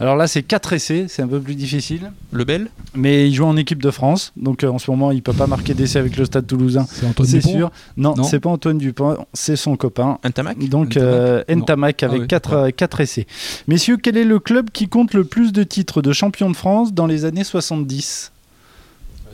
Alors 0.00 0.16
là, 0.16 0.28
c'est 0.28 0.42
4 0.42 0.74
essais, 0.74 1.06
c'est 1.08 1.22
un 1.22 1.26
peu 1.28 1.40
plus 1.40 1.54
difficile. 1.54 2.12
le 2.30 2.44
Bel, 2.44 2.68
Mais 2.94 3.28
il 3.28 3.34
joue 3.34 3.44
en 3.46 3.56
équipe 3.56 3.82
de 3.82 3.90
France, 3.90 4.32
donc 4.36 4.62
euh, 4.62 4.68
en 4.68 4.78
ce 4.78 4.90
moment, 4.90 5.10
il 5.10 5.22
peut 5.22 5.32
pas 5.32 5.46
marquer 5.46 5.74
d'essai 5.74 5.98
avec 5.98 6.16
le 6.16 6.24
Stade 6.24 6.46
Toulousain. 6.46 6.86
C'est 6.88 7.06
Antoine 7.06 7.26
C'est 7.28 7.38
Dupont 7.38 7.50
sûr. 7.58 7.70
Non, 7.96 8.14
Non. 8.16 8.22
c'est 8.22 8.38
pas 8.38 8.50
Antoine 8.50 8.78
Dupont, 8.78 9.16
c'est 9.32 9.56
son 9.56 9.76
copain. 9.76 10.18
Ntamak. 10.24 10.58
Donc 10.68 10.96
euh. 10.96 11.42
Ntamak 11.48 12.02
avec 12.02 12.18
Ah 12.18 12.22
oui, 12.22 12.26
4 12.28 12.50
d'accord. 12.66 13.00
essais. 13.00 13.26
Messieurs, 13.66 13.96
quel 14.00 14.16
est 14.16 14.24
le 14.24 14.38
club 14.38 14.70
qui 14.70 14.88
compte 14.88 15.14
le 15.14 15.24
plus 15.24 15.52
de 15.52 15.64
titres 15.64 16.00
de 16.02 16.12
champion 16.12 16.48
de 16.50 16.56
France 16.56 16.92
dans 16.92 17.06
les 17.06 17.24
années 17.24 17.44
70 17.44 18.30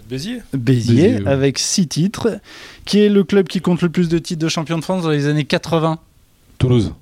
Béziers 0.09 0.43
Béziers, 0.53 1.27
avec 1.27 1.59
6 1.59 1.89
titres. 1.89 2.41
Qui 2.85 3.01
est 3.01 3.09
le 3.09 3.25
club 3.25 3.49
qui 3.49 3.61
compte 3.61 3.83
le 3.83 3.89
plus 3.89 4.09
de 4.09 4.19
titres 4.19 4.43
de 4.43 4.49
champion 4.49 4.79
de 4.79 4.85
France 4.85 5.03
dans 5.03 5.11
les 5.11 5.27
années 5.27 5.45
80 5.45 5.99
Toulouse. 6.59 6.93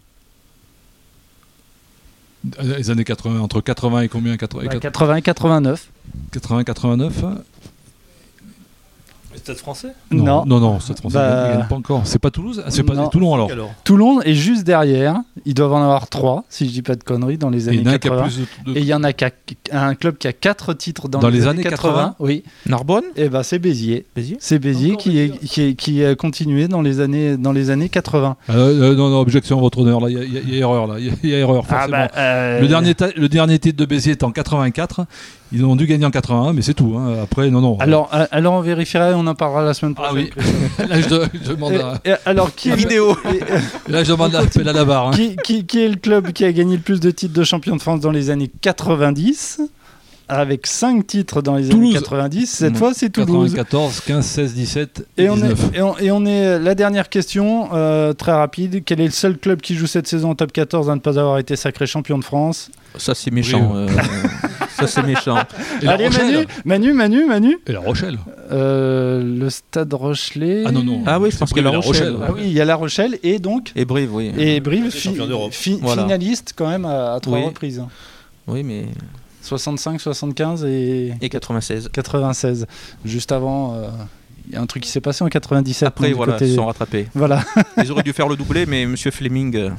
Les 2.63 2.91
années 2.91 3.05
80, 3.05 3.41
entre 3.41 3.61
80 3.61 4.03
et 4.03 4.09
combien? 4.09 4.37
80, 4.37 4.65
Bah, 4.67 4.77
80 4.77 5.17
et 5.17 5.23
89. 5.23 5.91
80 6.33 6.65
89 6.65 7.23
Les 7.23 7.29
Stade 9.37 9.57
français 9.57 9.89
Non. 10.11 10.45
Non, 10.47 10.61
non, 10.61 10.81
Stade 10.81 10.99
français, 10.99 11.17
Bah- 11.19 11.49
il 11.53 11.59
gagne 11.59 11.69
pas 11.69 11.75
encore. 11.77 12.03
C'est 12.05 12.19
pas 12.19 12.31
Toulouse 12.31 12.63
Ah, 12.65 12.71
C'est 12.71 12.87
Non. 12.87 12.95
pas 13.05 13.09
Toulon 13.09 13.35
alors. 13.35 13.51
Alors, 13.51 13.71
Toulon 13.85 14.21
est 14.23 14.35
juste 14.35 14.65
derrière. 14.65 15.17
Ils 15.45 15.55
doivent 15.55 15.73
en 15.73 15.83
avoir 15.83 16.09
trois, 16.09 16.45
si 16.49 16.67
je 16.67 16.73
dis 16.73 16.83
pas 16.83 16.95
de 16.95 17.03
conneries, 17.03 17.39
dans 17.39 17.51
les 17.51 17.67
Et 17.67 17.69
années 17.71 17.79
il 17.79 17.85
y 17.85 17.89
en 17.89 17.91
a 17.91 17.95
un 17.95 17.99
qui 17.99 18.07
a 18.09 18.11
80. 18.11 18.23
plus 18.25 18.39
de- 18.67 18.73
de- 18.73 18.79
Et 18.79 18.81
il 18.83 18.87
y 18.87 18.95
en 18.95 19.03
a 19.05 19.13
qu'à- 19.13 19.31
un 19.73 19.95
club 19.95 20.17
qui 20.19 20.29
a 20.29 20.33
quatre 20.33 20.75
titres 20.75 21.09
dans, 21.09 21.19
Dans 21.19 21.29
les 21.29 21.47
années 21.49 21.63
80. 21.63 22.15
Oui. 22.19 22.45
Narbonne 22.67 23.05
Et 23.17 23.29
ben 23.29 23.43
c'est 23.43 23.59
Béziers. 23.59 24.07
Béziers 24.15 24.37
C'est 24.41 24.59
Béziers 24.59 24.97
qui, 24.97 25.19
est, 25.19 25.39
qui, 25.45 25.63
est- 25.63 25.75
qui 25.75 26.05
a 26.05 26.15
continué 26.15 26.69
dans 26.69 26.83
les 26.83 27.01
années, 27.01 27.37
dans 27.37 27.53
les 27.53 27.71
années 27.71 27.89
80. 27.89 28.37
Ah, 28.49 28.53
euh, 28.53 28.95
non, 28.95 29.09
non, 29.11 29.19
objection, 29.21 29.61
votre 29.61 29.79
honneur. 29.79 30.01
Là, 30.01 30.11
il 30.11 30.17
y, 30.17 30.21
a- 30.21 30.41
y 30.41 30.55
y 30.55 30.59
erreur 30.59 30.87
là. 30.87 30.95
Il 30.99 31.07
y 31.07 31.11
a- 31.11 31.13
il 31.23 31.31
y, 31.31 31.35
a 31.35 31.39
erreur 31.39 31.67
forcément. 31.67 32.07
euh, 32.17 32.61
Le 32.61 32.69
dernier, 32.69 32.95
ta- 32.95 33.11
le 33.17 33.29
dernier 33.29 33.59
titre 33.59 33.79
de 33.79 33.85
Béziers 33.87 34.13
est 34.13 34.23
en 34.23 34.31
84. 34.31 35.07
Ils 35.53 35.65
ont 35.65 35.77
dû 35.77 35.87
gagner 35.87 36.07
en 36.07 36.11
81, 36.11 36.53
mais 36.55 36.63
c'est 36.63 36.75
tout. 36.75 36.95
hein. 36.97 37.17
Après, 37.23 37.51
non, 37.51 37.61
non. 37.61 37.77
Alors, 37.79 38.09
euh, 38.15 38.27
alors 38.31 38.55
on 38.55 38.61
vérifiera, 38.61 39.11
on 39.15 39.27
en 39.27 39.35
parlera 39.35 39.63
la 39.63 39.75
semaine 39.75 39.95
Ah 39.99 40.05
prochaine. 40.09 40.29
oui. 40.37 40.43
là, 40.89 41.01
je, 41.01 41.09
de- 41.09 41.27
je 41.45 41.49
demande, 41.53 41.75
à- 41.75 42.01
Et- 42.05 42.11
et 42.11 42.15
alors 42.25 42.55
qui 42.55 42.69
est, 42.71 42.73
le, 42.73 42.77
Vidéo 42.79 43.17
et- 43.35 43.41
là, 43.93 44.03
je 44.05 44.11
demande 44.13 44.33
l'appel 44.33 44.67
à 44.69 44.73
la 44.73 44.85
barre. 44.85 45.09
hein. 45.09 45.11
qui, 45.13 45.37
qui- 45.45 45.67
qui 45.67 45.81
est 45.81 45.89
le 45.89 45.97
club 45.97 46.33
qui 46.33 46.45
a 46.45 46.53
gagné 46.53 46.77
le 46.77 46.83
plus 46.83 47.01
de 47.01 47.11
titres 47.11 47.35
de 47.35 47.45
champion 47.45 47.77
de 47.77 47.83
France 47.83 48.01
dans 48.01 48.11
les 48.11 48.31
années 48.31 48.51
90 48.63 49.61
avec 50.29 50.67
5 50.67 51.07
titres 51.07 51.43
dans 51.43 51.57
les 51.57 51.69
Toulouse. 51.69 51.91
années 51.91 51.99
90. 52.01 52.47
Cette 52.47 52.73
Mmh. 52.73 52.77
fois, 52.77 52.93
c'est 52.95 53.11
Toulouse. 53.11 53.53
94, 53.55 54.01
15, 54.07 54.25
16, 54.25 54.55
17 54.55 55.07
Et 55.19 55.25
et 55.25 55.29
on, 55.29 55.35
19. 55.35 55.51
est, 55.75 55.77
et, 55.79 55.83
on, 55.83 55.99
et 55.99 56.11
on 56.11 56.25
est 56.25 56.59
la 56.59 56.75
dernière 56.75 57.11
question, 57.11 57.69
euh, 57.75 58.15
très 58.15 58.33
rapide. 58.33 58.83
Quel 58.87 59.01
est 59.03 59.07
le 59.07 59.11
seul 59.11 59.37
club 59.37 59.61
qui 59.61 59.75
joue 59.75 59.87
cette 59.87 60.07
saison 60.07 60.31
en 60.31 60.35
top 60.35 60.53
14 60.53 60.89
à 60.89 60.95
ne 60.95 61.01
pas 61.01 61.19
avoir 61.19 61.39
été 61.39 61.55
sacré 61.57 61.87
champion 61.87 62.19
de 62.19 62.25
France? 62.25 62.71
Ça, 62.97 63.15
c'est 63.15 63.31
méchant. 63.31 63.73
euh, 63.75 63.87
ça, 64.75 64.87
c'est 64.87 65.03
méchant. 65.03 65.37
Et 65.81 65.85
la 65.87 65.93
Allez 65.93 66.07
Rochelle. 66.07 66.47
Manu, 66.65 66.93
Manu, 66.93 66.95
Manu, 66.95 67.27
Manu. 67.27 67.59
Et 67.67 67.73
la 67.73 67.81
Rochelle. 67.81 68.19
Euh, 68.51 69.23
le 69.23 69.51
Stade 69.51 69.93
Rochelet. 69.95 70.65
Ah 70.67 70.73
non, 70.73 70.83
non. 70.83 71.03
Ah 71.07 71.19
oui, 71.21 71.31
je 71.31 71.39
pense 71.39 71.49
C'est 71.49 71.55
qu'il 71.55 71.65
y 71.65 71.67
a 71.69 71.71
La 71.73 71.79
Rochelle. 71.79 72.11
Rochelle. 72.15 72.27
Ah 72.29 72.33
oui, 72.35 72.43
il 72.47 72.53
y 72.53 72.61
a 72.61 72.65
La 72.65 72.75
Rochelle 72.77 73.19
et 73.23 73.39
donc 73.39 73.73
Et 73.77 73.85
Brive, 73.85 74.15
oui. 74.15 74.33
et 74.37 74.61
Brive, 74.61 74.91
C'est 74.91 74.99
champion 74.99 75.27
d'Europe. 75.27 75.53
fi- 75.53 75.79
Voilà. 75.81 76.03
finaliste 76.03 76.55
quand 76.57 76.69
même 76.69 76.85
à, 76.85 77.15
à 77.15 77.21
trois 77.21 77.39
Oui. 77.39 77.45
reprises. 77.45 77.79
hein. 77.79 77.89
Oui, 78.47 78.63
mais. 78.63 78.87
65, 79.43 80.01
75 80.01 80.65
et 80.65 81.15
Et 81.21 81.29
96. 81.29 81.89
96. 81.93 82.67
Juste 83.05 83.33
avant, 83.33 83.75
euh, 83.75 83.89
il 84.49 84.55
y 84.55 84.57
a 84.57 84.61
un 84.61 84.67
truc 84.67 84.83
qui 84.85 84.91
s'est 84.91 85.01
passé 85.01 85.25
en 85.25 85.29
97. 85.29 85.89
Après, 85.89 86.13
voilà, 86.13 86.35
côté- 86.35 86.47
ils 86.49 86.55
sont 86.55 86.67
rattrapés. 86.67 87.09
Voilà, 87.15 87.43
Ils 87.83 87.91
auraient 87.91 88.03
dû 88.05 88.13
faire 88.13 88.29
le 88.29 88.37
doublé, 88.37 88.67
mais 88.67 88.87
Monsieur 88.87 89.11
Fleming, 89.11 89.57
euh, 89.57 89.71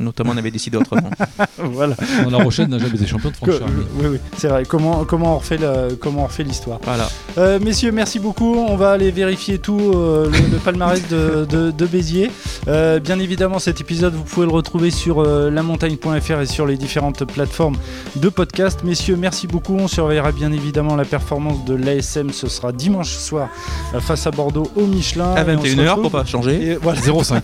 notamment, 0.00 0.32
en 0.32 0.36
avait 0.36 0.50
décidé 0.50 0.76
autrement. 0.76 1.10
voilà. 1.58 1.94
Non, 2.24 2.30
la 2.30 2.44
Rochelle 2.44 2.68
n'a 2.68 2.78
jamais 2.78 2.94
été 2.96 3.06
champion 3.06 3.30
de 3.30 3.36
France. 3.36 3.48
Que- 3.50 3.64
oui, 4.00 4.06
oui, 4.12 4.18
c'est 4.36 4.48
vrai. 4.48 4.64
Comment, 4.64 5.04
comment 5.04 5.34
on 5.34 5.38
refait 5.38 5.58
le- 5.58 5.94
comment 5.96 6.22
on 6.22 6.26
refait 6.26 6.42
l'histoire 6.44 6.78
Voilà. 6.84 7.08
Euh, 7.38 7.58
Messieurs, 7.60 7.92
merci 7.92 8.18
beaucoup. 8.18 8.54
On 8.54 8.76
va 8.76 8.92
aller 8.92 9.10
vérifier 9.10 9.58
tout 9.58 9.92
euh, 9.94 10.30
le, 10.30 10.38
le 10.52 10.58
palmarès 10.58 11.06
de, 11.08 11.44
de- 11.48 11.70
de 11.70 11.86
Béziers. 11.86 12.30
Euh, 12.68 12.98
bien 13.00 13.18
évidemment, 13.18 13.58
cet 13.58 13.80
épisode, 13.80 14.14
vous 14.14 14.24
pouvez 14.24 14.46
le 14.46 14.52
retrouver 14.52 14.90
sur 14.90 15.20
euh, 15.20 15.50
lamontagne.fr 15.50 16.40
et 16.40 16.46
sur 16.46 16.66
les 16.66 16.76
différentes 16.76 17.24
plateformes 17.24 17.76
de 18.16 18.28
podcast. 18.28 18.80
Messieurs, 18.84 19.16
merci 19.16 19.46
beaucoup. 19.46 19.76
On 19.76 19.88
surveillera 19.88 20.32
bien 20.32 20.52
évidemment 20.52 20.96
la 20.96 21.04
performance 21.04 21.64
de 21.64 21.74
l'ASM. 21.74 22.30
Ce 22.30 22.48
sera 22.48 22.72
dimanche 22.72 23.10
soir 23.16 23.48
euh, 23.94 24.00
face 24.00 24.26
à 24.26 24.30
Bordeaux 24.30 24.70
au 24.76 24.86
Michelin. 24.86 25.32
À 25.34 25.42
Et 25.42 25.56
on 25.56 25.62
se 25.62 25.66
21h, 25.68 25.80
retrouve- 25.88 26.02
pour 26.02 26.10
pas 26.12 26.24
changer. 26.24 26.62
Et 26.70 26.74
voilà. 26.76 27.00
0,5. 27.00 27.42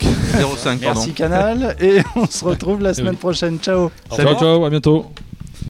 05, 0.56 0.80
pardon. 0.80 1.00
Merci 1.00 1.12
Canal 1.12 1.76
et 1.80 1.98
on 2.16 2.26
se 2.26 2.44
retrouve 2.46 2.82
la 2.82 2.94
semaine 2.94 3.16
prochaine. 3.16 3.58
Ciao. 3.58 3.90
Ciao, 4.14 4.34
ciao, 4.34 4.64
à 4.64 4.70
bientôt. 4.70 5.06